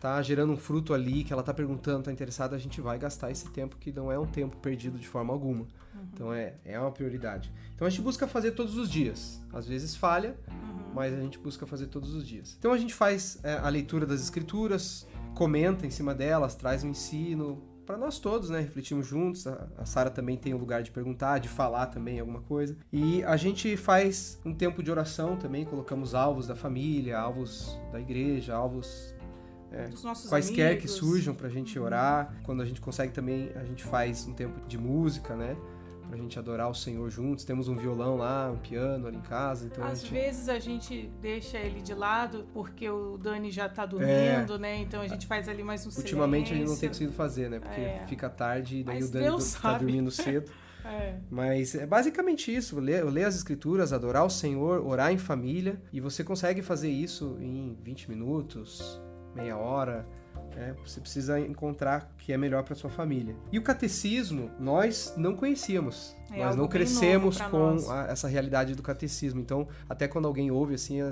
tá 0.00 0.20
gerando 0.22 0.52
um 0.52 0.56
fruto 0.56 0.94
ali, 0.94 1.22
que 1.22 1.32
ela 1.32 1.42
tá 1.42 1.52
perguntando, 1.52 2.04
tá 2.04 2.12
interessada, 2.12 2.56
a 2.56 2.58
gente 2.58 2.80
vai 2.80 2.98
gastar 2.98 3.30
esse 3.30 3.48
tempo 3.50 3.76
que 3.76 3.92
não 3.92 4.10
é 4.10 4.18
um 4.18 4.26
tempo 4.26 4.56
perdido 4.56 4.98
de 4.98 5.06
forma 5.06 5.32
alguma. 5.32 5.60
Uhum. 5.94 6.00
Então 6.14 6.32
é, 6.32 6.54
é 6.64 6.80
uma 6.80 6.90
prioridade. 6.90 7.52
Então 7.74 7.86
a 7.86 7.90
gente 7.90 8.00
busca 8.00 8.26
fazer 8.26 8.52
todos 8.52 8.76
os 8.78 8.90
dias. 8.90 9.40
Às 9.52 9.68
vezes 9.68 9.94
falha, 9.94 10.36
uhum. 10.48 10.94
mas 10.94 11.12
a 11.12 11.20
gente 11.20 11.38
busca 11.38 11.66
fazer 11.66 11.86
todos 11.88 12.14
os 12.14 12.26
dias. 12.26 12.56
Então 12.58 12.72
a 12.72 12.78
gente 12.78 12.94
faz 12.94 13.38
é, 13.42 13.58
a 13.58 13.68
leitura 13.68 14.06
das 14.06 14.22
escrituras, 14.22 15.06
comenta 15.34 15.86
em 15.86 15.90
cima 15.90 16.14
delas, 16.14 16.54
traz 16.54 16.82
um 16.82 16.88
ensino, 16.88 17.62
para 17.90 17.98
nós 17.98 18.20
todos, 18.20 18.48
né? 18.50 18.60
Refletimos 18.60 19.06
juntos. 19.06 19.46
A, 19.48 19.66
a 19.76 19.84
Sara 19.84 20.10
também 20.10 20.36
tem 20.36 20.54
o 20.54 20.56
um 20.56 20.60
lugar 20.60 20.80
de 20.80 20.92
perguntar, 20.92 21.38
de 21.38 21.48
falar 21.48 21.86
também 21.86 22.20
alguma 22.20 22.40
coisa. 22.40 22.76
E 22.92 23.22
a 23.24 23.36
gente 23.36 23.76
faz 23.76 24.40
um 24.44 24.54
tempo 24.54 24.80
de 24.80 24.90
oração 24.90 25.36
também, 25.36 25.64
colocamos 25.64 26.14
alvos 26.14 26.46
da 26.46 26.54
família, 26.54 27.18
alvos 27.18 27.78
da 27.90 28.00
igreja, 28.00 28.54
alvos 28.54 29.12
é, 29.72 29.88
quaisquer 30.28 30.72
amigos. 30.72 30.82
que 30.82 30.88
surjam 30.88 31.34
pra 31.34 31.48
gente 31.48 31.78
orar. 31.78 32.34
Quando 32.42 32.62
a 32.62 32.64
gente 32.64 32.80
consegue 32.80 33.12
também, 33.12 33.50
a 33.54 33.64
gente 33.64 33.84
faz 33.84 34.26
um 34.26 34.32
tempo 34.32 34.60
de 34.66 34.76
música, 34.76 35.36
né? 35.36 35.56
Pra 36.08 36.18
gente 36.18 36.36
adorar 36.40 36.68
o 36.68 36.74
Senhor 36.74 37.08
juntos. 37.08 37.44
Temos 37.44 37.68
um 37.68 37.76
violão 37.76 38.16
lá, 38.16 38.50
um 38.50 38.58
piano 38.58 39.06
ali 39.06 39.16
em 39.16 39.22
casa. 39.22 39.66
Então 39.66 39.84
Às 39.84 39.92
a 39.92 39.94
gente... 40.02 40.12
vezes 40.12 40.48
a 40.48 40.58
gente 40.58 41.08
deixa 41.20 41.56
ele 41.56 41.80
de 41.80 41.94
lado 41.94 42.48
porque 42.52 42.90
o 42.90 43.16
Dani 43.16 43.48
já 43.52 43.68
tá 43.68 43.86
dormindo, 43.86 44.54
é. 44.54 44.58
né? 44.58 44.78
Então 44.78 45.00
a 45.00 45.06
gente 45.06 45.24
faz 45.24 45.48
ali 45.48 45.62
mais 45.62 45.86
um 45.86 45.90
Ultimamente 45.96 46.48
silêncio. 46.48 46.54
a 46.54 46.58
gente 46.58 46.68
não 46.68 46.76
tem 46.76 46.88
conseguido 46.88 47.12
fazer, 47.12 47.48
né? 47.48 47.60
Porque 47.60 47.80
é. 47.80 48.04
fica 48.08 48.28
tarde 48.28 48.78
e 48.78 48.82
daí 48.82 48.96
Mas 48.96 49.08
o 49.08 49.12
Dani 49.12 49.24
Deus 49.26 49.52
tá 49.52 49.60
sabe. 49.60 49.84
dormindo 49.84 50.10
cedo. 50.10 50.50
É. 50.82 51.18
Mas 51.30 51.74
é 51.74 51.86
basicamente 51.86 52.54
isso: 52.54 52.80
ler, 52.80 53.04
ler, 53.04 53.24
as 53.24 53.36
escrituras, 53.36 53.92
adorar 53.92 54.24
o 54.24 54.30
Senhor, 54.30 54.84
orar 54.84 55.12
em 55.12 55.18
família. 55.18 55.78
E 55.92 56.00
você 56.00 56.24
consegue 56.24 56.62
fazer 56.62 56.88
isso 56.88 57.36
em 57.38 57.76
20 57.82 58.08
minutos, 58.08 58.98
meia 59.34 59.56
hora. 59.56 60.06
É, 60.56 60.74
você 60.84 61.00
precisa 61.00 61.38
encontrar 61.38 62.10
o 62.14 62.16
que 62.18 62.32
é 62.32 62.36
melhor 62.36 62.64
para 62.64 62.74
sua 62.74 62.90
família. 62.90 63.36
E 63.52 63.58
o 63.58 63.62
catecismo 63.62 64.50
nós 64.58 65.14
não 65.16 65.36
conhecíamos. 65.36 66.16
É 66.32 66.44
nós 66.44 66.56
não 66.56 66.66
crescemos 66.66 67.40
com 67.40 67.76
a, 67.88 68.06
essa 68.06 68.26
realidade 68.26 68.74
do 68.74 68.82
catecismo. 68.82 69.40
Então, 69.40 69.68
até 69.88 70.08
quando 70.08 70.26
alguém 70.26 70.50
ouve 70.50 70.74
assim, 70.74 71.00
a, 71.00 71.06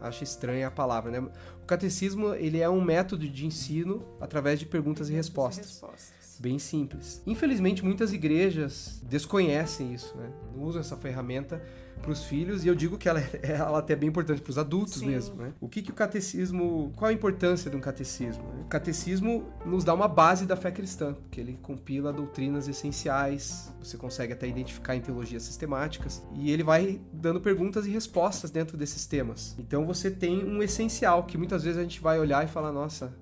a, 0.00 0.08
acha 0.08 0.24
estranha 0.24 0.68
a 0.68 0.70
palavra, 0.70 1.10
né? 1.10 1.20
O 1.62 1.66
catecismo, 1.66 2.34
ele 2.34 2.60
é 2.60 2.68
um 2.68 2.82
método 2.82 3.26
de 3.28 3.46
ensino 3.46 4.06
através 4.20 4.58
de 4.58 4.66
perguntas, 4.66 4.86
perguntas 4.86 5.10
e 5.10 5.12
respostas. 5.12 5.66
E 5.66 5.68
respostas. 5.68 6.25
Bem 6.40 6.58
simples. 6.58 7.22
Infelizmente, 7.26 7.84
muitas 7.84 8.12
igrejas 8.12 9.00
desconhecem 9.08 9.94
isso, 9.94 10.16
né? 10.16 10.30
Não 10.54 10.62
usam 10.62 10.80
essa 10.80 10.96
ferramenta 10.96 11.62
para 12.02 12.10
os 12.10 12.24
filhos 12.24 12.64
e 12.64 12.68
eu 12.68 12.74
digo 12.74 12.98
que 12.98 13.08
ela, 13.08 13.20
é, 13.20 13.40
ela 13.56 13.78
até 13.78 13.94
é 13.94 13.96
bem 13.96 14.08
importante 14.08 14.40
para 14.40 14.50
os 14.50 14.58
adultos 14.58 14.94
Sim. 14.94 15.06
mesmo. 15.06 15.36
Né? 15.36 15.52
O 15.60 15.68
que, 15.68 15.82
que 15.82 15.90
o 15.90 15.94
catecismo. 15.94 16.92
Qual 16.96 17.08
a 17.08 17.12
importância 17.12 17.70
de 17.70 17.76
um 17.76 17.80
catecismo? 17.80 18.42
Né? 18.44 18.62
O 18.62 18.68
catecismo 18.68 19.44
nos 19.64 19.84
dá 19.84 19.94
uma 19.94 20.08
base 20.08 20.46
da 20.46 20.56
fé 20.56 20.70
cristã, 20.70 21.14
porque 21.14 21.40
ele 21.40 21.58
compila 21.62 22.12
doutrinas 22.12 22.68
essenciais, 22.68 23.72
você 23.82 23.96
consegue 23.96 24.32
até 24.32 24.46
identificar 24.46 24.94
em 24.94 25.00
teologias 25.00 25.42
sistemáticas, 25.42 26.22
e 26.34 26.50
ele 26.50 26.62
vai 26.62 27.00
dando 27.12 27.40
perguntas 27.40 27.86
e 27.86 27.90
respostas 27.90 28.50
dentro 28.50 28.76
desses 28.76 29.06
temas. 29.06 29.54
Então 29.58 29.86
você 29.86 30.10
tem 30.10 30.44
um 30.44 30.62
essencial 30.62 31.24
que 31.24 31.38
muitas 31.38 31.64
vezes 31.64 31.78
a 31.78 31.82
gente 31.82 32.00
vai 32.00 32.18
olhar 32.18 32.44
e 32.44 32.48
falar: 32.48 32.72
nossa, 32.72 33.12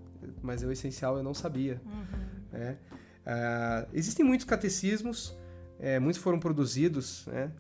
mas 0.43 0.63
é 0.63 0.67
o 0.67 0.73
essencial 0.73 1.17
eu 1.17 1.23
não 1.23 1.35
sabia. 1.35 1.81
Uhum. 1.85 2.59
Né? 2.59 2.77
Uh, 3.27 3.89
existem 3.93 4.25
muitos 4.25 4.47
catecismos, 4.47 5.37
é, 5.79 5.99
muitos 5.99 6.21
foram 6.21 6.39
produzidos, 6.39 7.27
né? 7.27 7.51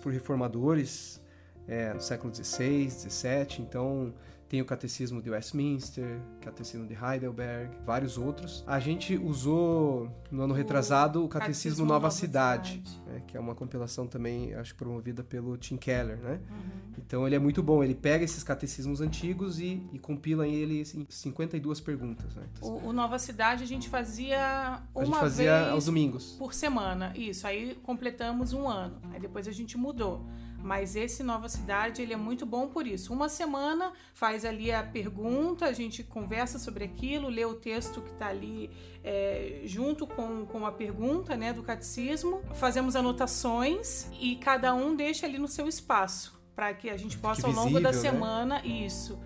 por 0.00 0.12
reformadores 0.12 1.20
é, 1.66 1.94
no 1.94 2.00
século 2.00 2.34
XVI, 2.34 2.90
XVII, 2.90 3.60
então 3.60 4.12
tem 4.48 4.60
o 4.60 4.64
Catecismo 4.64 5.22
de 5.22 5.30
Westminster, 5.30 6.20
Catecismo 6.40 6.86
de 6.86 6.94
Heidelberg, 6.94 7.76
vários 7.84 8.18
outros. 8.18 8.62
A 8.66 8.78
gente 8.78 9.16
usou 9.16 10.10
no 10.30 10.42
ano 10.42 10.54
O 10.54 10.56
retrasado 10.56 11.24
o 11.24 11.28
Catecismo, 11.28 11.46
Catecismo 11.46 11.86
Nova, 11.86 12.00
Nova 12.00 12.10
Cidade, 12.10 12.82
Cidade. 12.84 13.02
né, 13.06 13.22
que 13.26 13.36
é 13.36 13.40
uma 13.40 13.54
compilação 13.54 14.06
também, 14.06 14.54
acho 14.54 14.74
promovida 14.74 15.22
pelo 15.22 15.56
Tim 15.56 15.76
Keller, 15.76 16.18
né? 16.18 16.40
Uhum. 16.50 16.94
Então 16.98 17.26
ele 17.26 17.34
é 17.34 17.38
muito 17.38 17.62
bom, 17.62 17.82
ele 17.82 17.94
pega 17.94 18.24
esses 18.24 18.42
catecismos 18.42 19.00
antigos 19.00 19.58
e, 19.58 19.82
e 19.92 19.98
compila 19.98 20.46
em 20.46 20.54
ele 20.54 20.80
em 20.80 21.06
52 21.08 21.80
perguntas, 21.80 22.34
né? 22.34 22.44
O, 22.60 22.88
o 22.88 22.92
Nova 22.92 23.18
Cidade 23.18 23.64
a 23.64 23.66
gente 23.66 23.88
fazia 23.88 24.38
a 24.40 24.82
uma 24.94 25.04
gente 25.04 25.18
fazia 25.18 25.58
vez 25.60 25.72
aos 25.72 25.86
domingos. 25.86 26.36
por 26.38 26.54
semana. 26.54 27.12
Isso, 27.16 27.46
aí 27.46 27.76
completamos 27.82 28.52
um 28.52 28.68
ano. 28.68 29.00
Aí 29.12 29.20
depois 29.20 29.48
a 29.48 29.52
gente 29.52 29.76
mudou. 29.76 30.26
Mas 30.64 30.96
esse 30.96 31.22
Nova 31.22 31.46
Cidade, 31.46 32.00
ele 32.00 32.14
é 32.14 32.16
muito 32.16 32.46
bom 32.46 32.68
por 32.68 32.86
isso. 32.86 33.12
Uma 33.12 33.28
semana 33.28 33.92
faz 34.14 34.46
ali 34.46 34.72
a 34.72 34.82
pergunta, 34.82 35.66
a 35.66 35.72
gente 35.74 36.02
conversa 36.02 36.58
sobre 36.58 36.84
aquilo, 36.84 37.28
lê 37.28 37.44
o 37.44 37.52
texto 37.52 38.00
que 38.00 38.10
está 38.10 38.28
ali 38.28 38.70
é, 39.04 39.60
junto 39.66 40.06
com, 40.06 40.46
com 40.46 40.64
a 40.64 40.72
pergunta 40.72 41.36
né, 41.36 41.52
do 41.52 41.62
catecismo, 41.62 42.40
fazemos 42.54 42.96
anotações 42.96 44.08
e 44.18 44.36
cada 44.36 44.74
um 44.74 44.96
deixa 44.96 45.26
ali 45.26 45.38
no 45.38 45.48
seu 45.48 45.68
espaço. 45.68 46.42
Para 46.56 46.72
que 46.72 46.88
a 46.88 46.96
gente 46.96 47.18
possa, 47.18 47.46
ao 47.46 47.52
longo 47.52 47.78
da 47.78 47.90
visível, 47.90 48.12
né? 48.12 48.18
semana, 48.18 48.66
isso. 48.66 49.18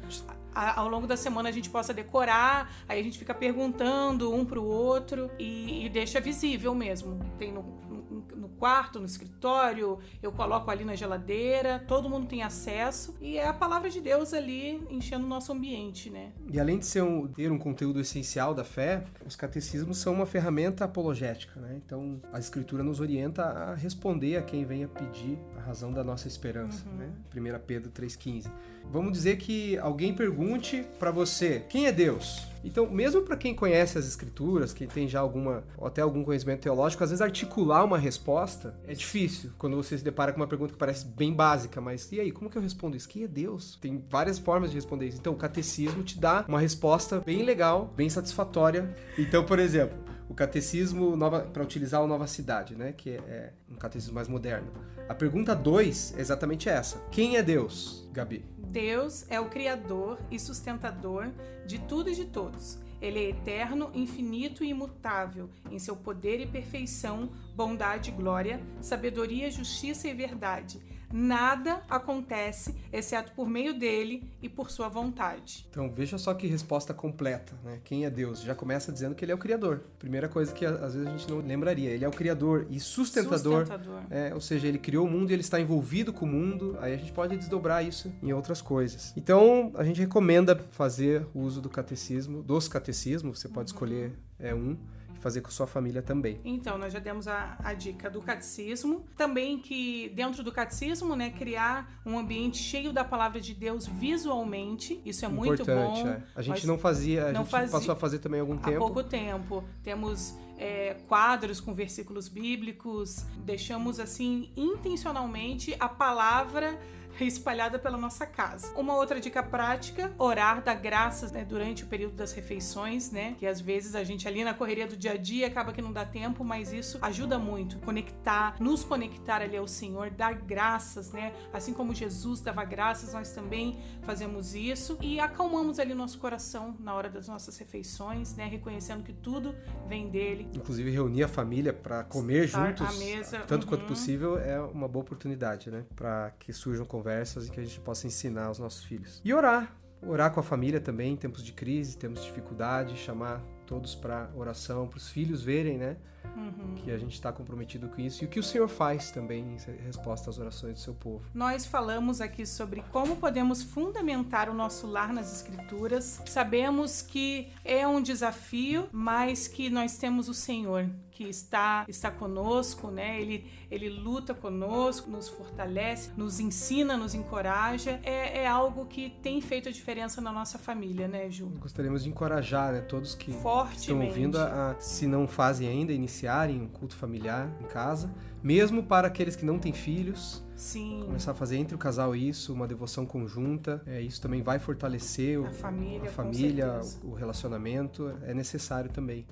ao 0.54 0.88
longo 0.88 1.06
da 1.06 1.16
semana 1.16 1.50
a 1.50 1.52
gente 1.52 1.70
possa 1.70 1.94
decorar, 1.94 2.72
aí 2.88 2.98
a 2.98 3.02
gente 3.02 3.16
fica 3.18 3.32
perguntando 3.34 4.34
um 4.34 4.44
pro 4.44 4.64
outro 4.64 5.30
e, 5.38 5.84
e 5.84 5.88
deixa 5.88 6.20
visível 6.20 6.74
mesmo. 6.74 7.20
Tem 7.38 7.52
no, 7.52 7.62
no- 7.62 8.26
no 8.34 8.47
quarto, 8.58 8.98
no 8.98 9.06
escritório, 9.06 9.98
eu 10.22 10.32
coloco 10.32 10.70
ali 10.70 10.84
na 10.84 10.94
geladeira, 10.94 11.82
todo 11.86 12.08
mundo 12.08 12.26
tem 12.26 12.42
acesso 12.42 13.16
e 13.20 13.38
é 13.38 13.46
a 13.46 13.52
palavra 13.52 13.88
de 13.88 14.00
Deus 14.00 14.34
ali 14.34 14.82
enchendo 14.90 15.24
o 15.24 15.28
nosso 15.28 15.52
ambiente, 15.52 16.10
né? 16.10 16.32
E 16.50 16.58
além 16.58 16.78
de 16.78 16.86
ser 16.86 17.02
um, 17.02 17.26
ter 17.28 17.50
um 17.50 17.58
conteúdo 17.58 18.00
essencial 18.00 18.54
da 18.54 18.64
fé, 18.64 19.04
os 19.26 19.36
catecismos 19.36 19.98
são 19.98 20.12
uma 20.14 20.26
ferramenta 20.26 20.84
apologética, 20.84 21.60
né? 21.60 21.80
Então 21.84 22.20
a 22.32 22.38
Escritura 22.38 22.82
nos 22.82 23.00
orienta 23.00 23.44
a 23.44 23.74
responder 23.74 24.36
a 24.36 24.42
quem 24.42 24.64
venha 24.64 24.88
pedir 24.88 25.38
a 25.56 25.60
razão 25.60 25.92
da 25.92 26.02
nossa 26.02 26.26
esperança, 26.26 26.84
né? 26.96 27.10
1 27.34 27.66
Pedro 27.66 27.90
3,15. 27.90 28.50
Vamos 28.90 29.12
dizer 29.12 29.36
que 29.36 29.76
alguém 29.78 30.14
pergunte 30.14 30.84
para 30.98 31.10
você 31.10 31.64
quem 31.68 31.86
é 31.86 31.92
Deus. 31.92 32.46
Então, 32.64 32.90
mesmo 32.90 33.22
para 33.22 33.36
quem 33.36 33.54
conhece 33.54 33.98
as 33.98 34.06
Escrituras, 34.06 34.72
quem 34.72 34.88
tem 34.88 35.06
já 35.06 35.20
alguma, 35.20 35.62
ou 35.76 35.86
até 35.86 36.00
algum 36.00 36.24
conhecimento 36.24 36.62
teológico, 36.62 37.04
às 37.04 37.10
vezes 37.10 37.20
articular 37.20 37.84
uma 37.84 37.98
resposta 37.98 38.47
é 38.86 38.94
difícil 38.94 39.50
quando 39.58 39.76
você 39.76 39.96
se 39.96 40.04
depara 40.04 40.32
com 40.32 40.40
uma 40.40 40.46
pergunta 40.46 40.72
que 40.72 40.78
parece 40.78 41.06
bem 41.06 41.32
básica, 41.32 41.80
mas 41.80 42.10
e 42.12 42.20
aí, 42.20 42.32
como 42.32 42.48
que 42.50 42.56
eu 42.56 42.62
respondo 42.62 42.96
isso? 42.96 43.08
Quem 43.08 43.24
é 43.24 43.28
Deus? 43.28 43.78
Tem 43.80 44.02
várias 44.08 44.38
formas 44.38 44.70
de 44.70 44.76
responder 44.76 45.06
isso. 45.06 45.18
Então, 45.18 45.32
o 45.32 45.36
catecismo 45.36 46.02
te 46.02 46.18
dá 46.18 46.44
uma 46.48 46.60
resposta 46.60 47.20
bem 47.20 47.42
legal, 47.42 47.92
bem 47.96 48.08
satisfatória. 48.08 48.94
Então, 49.18 49.44
por 49.44 49.58
exemplo, 49.58 49.98
o 50.28 50.34
catecismo 50.34 51.16
para 51.52 51.62
utilizar 51.62 52.02
o 52.02 52.06
Nova 52.06 52.26
Cidade, 52.26 52.74
né, 52.74 52.92
que 52.92 53.10
é, 53.10 53.14
é 53.14 53.52
um 53.70 53.76
catecismo 53.76 54.14
mais 54.14 54.28
moderno. 54.28 54.70
A 55.08 55.14
pergunta 55.14 55.54
2 55.54 56.14
é 56.16 56.20
exatamente 56.20 56.68
essa. 56.68 56.98
Quem 57.10 57.36
é 57.36 57.42
Deus, 57.42 58.08
Gabi? 58.12 58.44
Deus 58.58 59.24
é 59.30 59.40
o 59.40 59.46
Criador 59.46 60.18
e 60.30 60.38
sustentador 60.38 61.28
de 61.66 61.78
tudo 61.78 62.10
e 62.10 62.14
de 62.14 62.26
todos. 62.26 62.78
Ele 63.00 63.18
é 63.18 63.28
eterno, 63.30 63.90
infinito 63.94 64.64
e 64.64 64.70
imutável 64.70 65.48
em 65.70 65.78
seu 65.78 65.94
poder 65.96 66.40
e 66.40 66.46
perfeição, 66.46 67.30
bondade 67.54 68.10
e 68.10 68.12
glória, 68.12 68.60
sabedoria, 68.80 69.50
justiça 69.50 70.08
e 70.08 70.14
verdade. 70.14 70.80
Nada 71.12 71.82
acontece 71.88 72.74
exceto 72.92 73.32
por 73.32 73.48
meio 73.48 73.78
dele 73.78 74.30
e 74.42 74.48
por 74.48 74.70
sua 74.70 74.88
vontade. 74.88 75.66
Então 75.70 75.90
veja 75.90 76.18
só 76.18 76.34
que 76.34 76.46
resposta 76.46 76.92
completa, 76.92 77.54
né? 77.64 77.80
Quem 77.84 78.04
é 78.04 78.10
Deus? 78.10 78.42
Já 78.42 78.54
começa 78.54 78.92
dizendo 78.92 79.14
que 79.14 79.24
ele 79.24 79.32
é 79.32 79.34
o 79.34 79.38
Criador. 79.38 79.82
Primeira 79.98 80.28
coisa 80.28 80.52
que 80.52 80.64
às 80.66 80.94
vezes 80.94 81.08
a 81.08 81.10
gente 81.10 81.30
não 81.30 81.38
lembraria. 81.38 81.90
Ele 81.90 82.04
é 82.04 82.08
o 82.08 82.12
Criador 82.12 82.66
e 82.70 82.78
sustentador. 82.78 83.66
Sustentador. 83.66 84.02
É, 84.10 84.34
ou 84.34 84.40
seja, 84.40 84.66
ele 84.66 84.78
criou 84.78 85.06
o 85.06 85.10
mundo 85.10 85.30
e 85.30 85.34
ele 85.34 85.42
está 85.42 85.60
envolvido 85.60 86.12
com 86.12 86.26
o 86.26 86.28
mundo. 86.28 86.76
Aí 86.80 86.92
a 86.92 86.96
gente 86.96 87.12
pode 87.12 87.36
desdobrar 87.36 87.84
isso 87.84 88.12
em 88.22 88.32
outras 88.32 88.60
coisas. 88.60 89.12
Então 89.16 89.72
a 89.74 89.84
gente 89.84 90.00
recomenda 90.00 90.56
fazer 90.72 91.26
o 91.34 91.40
uso 91.40 91.60
do 91.60 91.68
catecismo, 91.68 92.42
dos 92.42 92.68
catecismos. 92.68 93.38
Você 93.38 93.48
pode 93.48 93.70
escolher 93.70 94.12
é, 94.38 94.54
um 94.54 94.76
fazer 95.20 95.40
com 95.40 95.50
sua 95.50 95.66
família 95.66 96.00
também. 96.02 96.40
Então, 96.44 96.78
nós 96.78 96.92
já 96.92 96.98
demos 96.98 97.26
a, 97.28 97.56
a 97.62 97.74
dica 97.74 98.08
do 98.08 98.20
catecismo. 98.22 99.04
Também 99.16 99.58
que 99.58 100.10
dentro 100.14 100.42
do 100.42 100.52
catecismo, 100.52 101.14
né, 101.16 101.30
criar 101.30 102.00
um 102.06 102.18
ambiente 102.18 102.58
cheio 102.58 102.92
da 102.92 103.04
palavra 103.04 103.40
de 103.40 103.52
Deus 103.54 103.86
visualmente. 103.86 105.00
Isso 105.04 105.24
é 105.24 105.28
muito 105.28 105.62
Importante. 105.62 106.02
bom. 106.02 106.08
é. 106.08 106.22
A 106.34 106.42
gente 106.42 106.66
não 106.66 106.78
fazia, 106.78 107.26
a 107.28 107.32
não 107.32 107.42
gente 107.42 107.50
fazia- 107.50 107.70
passou 107.72 107.92
a 107.92 107.96
fazer 107.96 108.18
também 108.20 108.40
há 108.40 108.42
algum 108.42 108.54
Há 108.54 108.58
tempo. 108.60 108.78
pouco 108.78 109.02
tempo. 109.02 109.64
Temos 109.82 110.34
é, 110.56 110.94
quadros 111.08 111.60
com 111.60 111.72
versículos 111.74 112.28
bíblicos. 112.28 113.24
Deixamos, 113.44 114.00
assim, 114.00 114.50
intencionalmente 114.56 115.74
a 115.78 115.88
palavra 115.88 116.78
espalhada 117.24 117.78
pela 117.78 117.96
nossa 117.96 118.26
casa. 118.26 118.72
Uma 118.76 118.94
outra 118.94 119.20
dica 119.20 119.42
prática, 119.42 120.12
orar, 120.18 120.62
dar 120.62 120.74
graças 120.74 121.32
né, 121.32 121.44
durante 121.44 121.84
o 121.84 121.86
período 121.86 122.14
das 122.14 122.32
refeições, 122.32 123.10
né? 123.10 123.34
Que 123.38 123.46
às 123.46 123.60
vezes 123.60 123.94
a 123.94 124.04
gente 124.04 124.28
ali 124.28 124.44
na 124.44 124.54
correria 124.54 124.86
do 124.86 124.96
dia 124.96 125.12
a 125.12 125.16
dia 125.16 125.46
acaba 125.46 125.72
que 125.72 125.82
não 125.82 125.92
dá 125.92 126.04
tempo, 126.04 126.44
mas 126.44 126.72
isso 126.72 126.98
ajuda 127.02 127.38
muito. 127.38 127.78
Conectar, 127.80 128.56
nos 128.60 128.84
conectar 128.84 129.42
ali 129.42 129.56
ao 129.56 129.66
Senhor, 129.66 130.10
dar 130.10 130.34
graças, 130.34 131.12
né? 131.12 131.32
Assim 131.52 131.72
como 131.72 131.94
Jesus 131.94 132.40
dava 132.40 132.64
graças, 132.64 133.12
nós 133.12 133.32
também 133.32 133.80
fazemos 134.02 134.54
isso 134.54 134.96
e 135.00 135.18
acalmamos 135.18 135.78
ali 135.78 135.94
nosso 135.94 136.18
coração 136.18 136.76
na 136.78 136.94
hora 136.94 137.08
das 137.08 137.26
nossas 137.26 137.58
refeições, 137.58 138.34
né? 138.36 138.46
Reconhecendo 138.46 139.02
que 139.02 139.12
tudo 139.12 139.54
vem 139.88 140.08
dele. 140.08 140.48
Inclusive 140.54 140.90
reunir 140.90 141.24
a 141.24 141.28
família 141.28 141.72
para 141.72 142.04
comer 142.04 142.44
Estar 142.44 142.68
juntos, 142.68 142.98
mesa, 142.98 143.40
tanto 143.40 143.66
quanto 143.66 143.82
uhum. 143.82 143.88
possível, 143.88 144.38
é 144.38 144.60
uma 144.60 144.86
boa 144.86 145.02
oportunidade, 145.02 145.70
né? 145.70 145.84
Para 145.96 146.32
que 146.38 146.52
surjam 146.52 146.86
conversas 146.86 147.07
e 147.46 147.50
que 147.50 147.60
a 147.60 147.64
gente 147.64 147.80
possa 147.80 148.06
ensinar 148.06 148.46
aos 148.46 148.58
nossos 148.58 148.84
filhos. 148.84 149.20
E 149.24 149.32
orar, 149.32 149.76
orar 150.02 150.32
com 150.32 150.40
a 150.40 150.42
família 150.42 150.80
também 150.80 151.12
em 151.12 151.16
tempos 151.16 151.42
de 151.42 151.52
crise, 151.52 151.96
tempos 151.96 152.20
de 152.20 152.28
dificuldade, 152.28 152.96
chamar 152.96 153.42
todos 153.68 153.94
para 153.94 154.30
oração, 154.34 154.88
para 154.88 154.96
os 154.96 155.10
filhos 155.10 155.42
verem, 155.42 155.76
né? 155.76 155.96
Uhum. 156.34 156.74
Que 156.76 156.90
a 156.90 156.98
gente 156.98 157.12
está 157.12 157.30
comprometido 157.30 157.88
com 157.88 158.00
isso 158.00 158.24
e 158.24 158.26
o 158.26 158.28
que 158.28 158.40
o 158.40 158.42
Senhor 158.42 158.68
faz 158.68 159.10
também 159.10 159.56
em 159.56 159.84
resposta 159.84 160.30
às 160.30 160.38
orações 160.38 160.74
do 160.74 160.80
seu 160.80 160.94
povo. 160.94 161.22
Nós 161.34 161.66
falamos 161.66 162.20
aqui 162.20 162.46
sobre 162.46 162.82
como 162.90 163.16
podemos 163.16 163.62
fundamentar 163.62 164.48
o 164.48 164.54
nosso 164.54 164.86
lar 164.86 165.12
nas 165.12 165.32
escrituras. 165.32 166.22
Sabemos 166.26 167.02
que 167.02 167.48
é 167.64 167.86
um 167.86 168.00
desafio, 168.00 168.88
mas 168.90 169.46
que 169.48 169.68
nós 169.68 169.98
temos 169.98 170.28
o 170.28 170.34
Senhor 170.34 170.88
que 171.18 171.24
está 171.24 171.84
está 171.88 172.12
conosco, 172.12 172.92
né? 172.92 173.20
Ele 173.20 173.44
ele 173.68 173.90
luta 173.90 174.32
conosco, 174.32 175.10
nos 175.10 175.28
fortalece, 175.28 176.10
nos 176.16 176.38
ensina, 176.38 176.96
nos 176.96 177.12
encoraja. 177.12 178.00
É, 178.04 178.44
é 178.44 178.46
algo 178.46 178.86
que 178.86 179.10
tem 179.20 179.40
feito 179.40 179.68
a 179.68 179.72
diferença 179.72 180.20
na 180.20 180.32
nossa 180.32 180.58
família, 180.58 181.08
né, 181.08 181.28
Ju? 181.28 181.52
Gostaríamos 181.58 182.04
de 182.04 182.08
encorajar, 182.08 182.72
né, 182.72 182.80
todos 182.80 183.14
que 183.16 183.32
estão 183.32 183.42
Fortemente. 183.66 184.08
ouvindo 184.08 184.38
a, 184.38 184.70
a, 184.72 184.80
se 184.80 185.06
não 185.06 185.26
fazem 185.26 185.68
ainda, 185.68 185.92
iniciarem 185.92 186.60
um 186.60 186.66
culto 186.68 186.94
familiar 186.96 187.50
em 187.60 187.64
casa, 187.64 188.10
mesmo 188.42 188.82
para 188.82 189.08
aqueles 189.08 189.34
que 189.36 189.44
não 189.44 189.58
têm 189.58 189.72
filhos, 189.72 190.44
Sim. 190.56 191.02
começar 191.06 191.32
a 191.32 191.34
fazer 191.34 191.56
entre 191.56 191.74
o 191.74 191.78
casal 191.78 192.14
isso, 192.14 192.52
uma 192.52 192.66
devoção 192.66 193.04
conjunta. 193.06 193.82
É, 193.86 194.00
isso 194.00 194.20
também 194.20 194.42
vai 194.42 194.58
fortalecer 194.58 195.38
o- 195.40 195.46
A 195.46 195.50
família, 195.52 196.08
a 196.08 196.12
família, 196.12 196.66
certeza. 196.74 196.98
o 197.04 197.14
relacionamento. 197.14 198.12
É 198.22 198.32
necessário 198.34 198.90
também. 198.90 199.26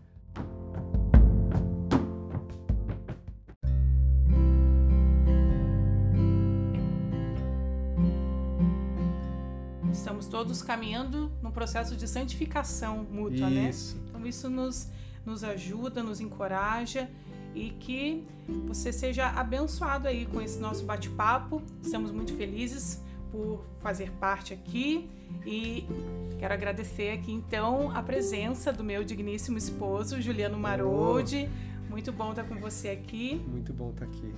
Estamos 9.93 10.27
todos 10.27 10.63
caminhando 10.63 11.31
num 11.43 11.51
processo 11.51 11.97
de 11.97 12.07
santificação 12.07 13.05
mútua, 13.11 13.49
né? 13.49 13.69
Isso. 14.27 14.47
Então 14.47 14.51
isso 14.51 14.51
nos, 14.51 14.89
nos 15.25 15.45
ajuda, 15.45 16.03
nos 16.03 16.21
encoraja 16.21 17.09
e 17.55 17.71
que 17.71 18.25
você 18.67 18.93
seja 18.93 19.29
abençoado 19.29 20.07
aí 20.09 20.27
com 20.27 20.41
esse 20.41 20.59
nosso 20.59 20.85
bate-papo. 20.85 21.63
Estamos 21.83 22.11
muito 22.11 22.35
felizes 22.35 23.03
por 23.31 23.65
fazer 23.79 24.11
parte 24.13 24.53
aqui 24.53 25.09
e 25.45 25.87
quero 26.39 26.53
agradecer 26.53 27.11
aqui 27.11 27.33
então 27.33 27.91
a 27.97 28.03
presença 28.03 28.73
do 28.73 28.85
meu 28.85 29.03
digníssimo 29.03 29.57
esposo, 29.57 30.21
Juliano 30.21 30.59
Maroldi. 30.59 31.49
Muito 31.89 32.13
bom 32.13 32.31
estar 32.31 32.45
com 32.45 32.57
você 32.57 32.91
aqui. 32.91 33.43
Muito 33.47 33.73
bom 33.73 33.91
estar 33.91 34.05
aqui. 34.05 34.35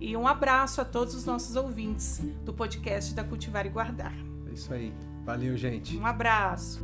E 0.00 0.16
um 0.16 0.28
abraço 0.28 0.80
a 0.80 0.84
todos 0.84 1.14
os 1.14 1.24
nossos 1.24 1.56
ouvintes 1.56 2.20
do 2.44 2.52
podcast 2.52 3.14
da 3.14 3.24
Cultivar 3.24 3.66
e 3.66 3.68
Guardar. 3.68 4.14
É 4.48 4.52
isso 4.52 4.72
aí. 4.72 4.92
Valeu, 5.24 5.56
gente. 5.56 5.96
Um 5.96 6.06
abraço. 6.06 6.80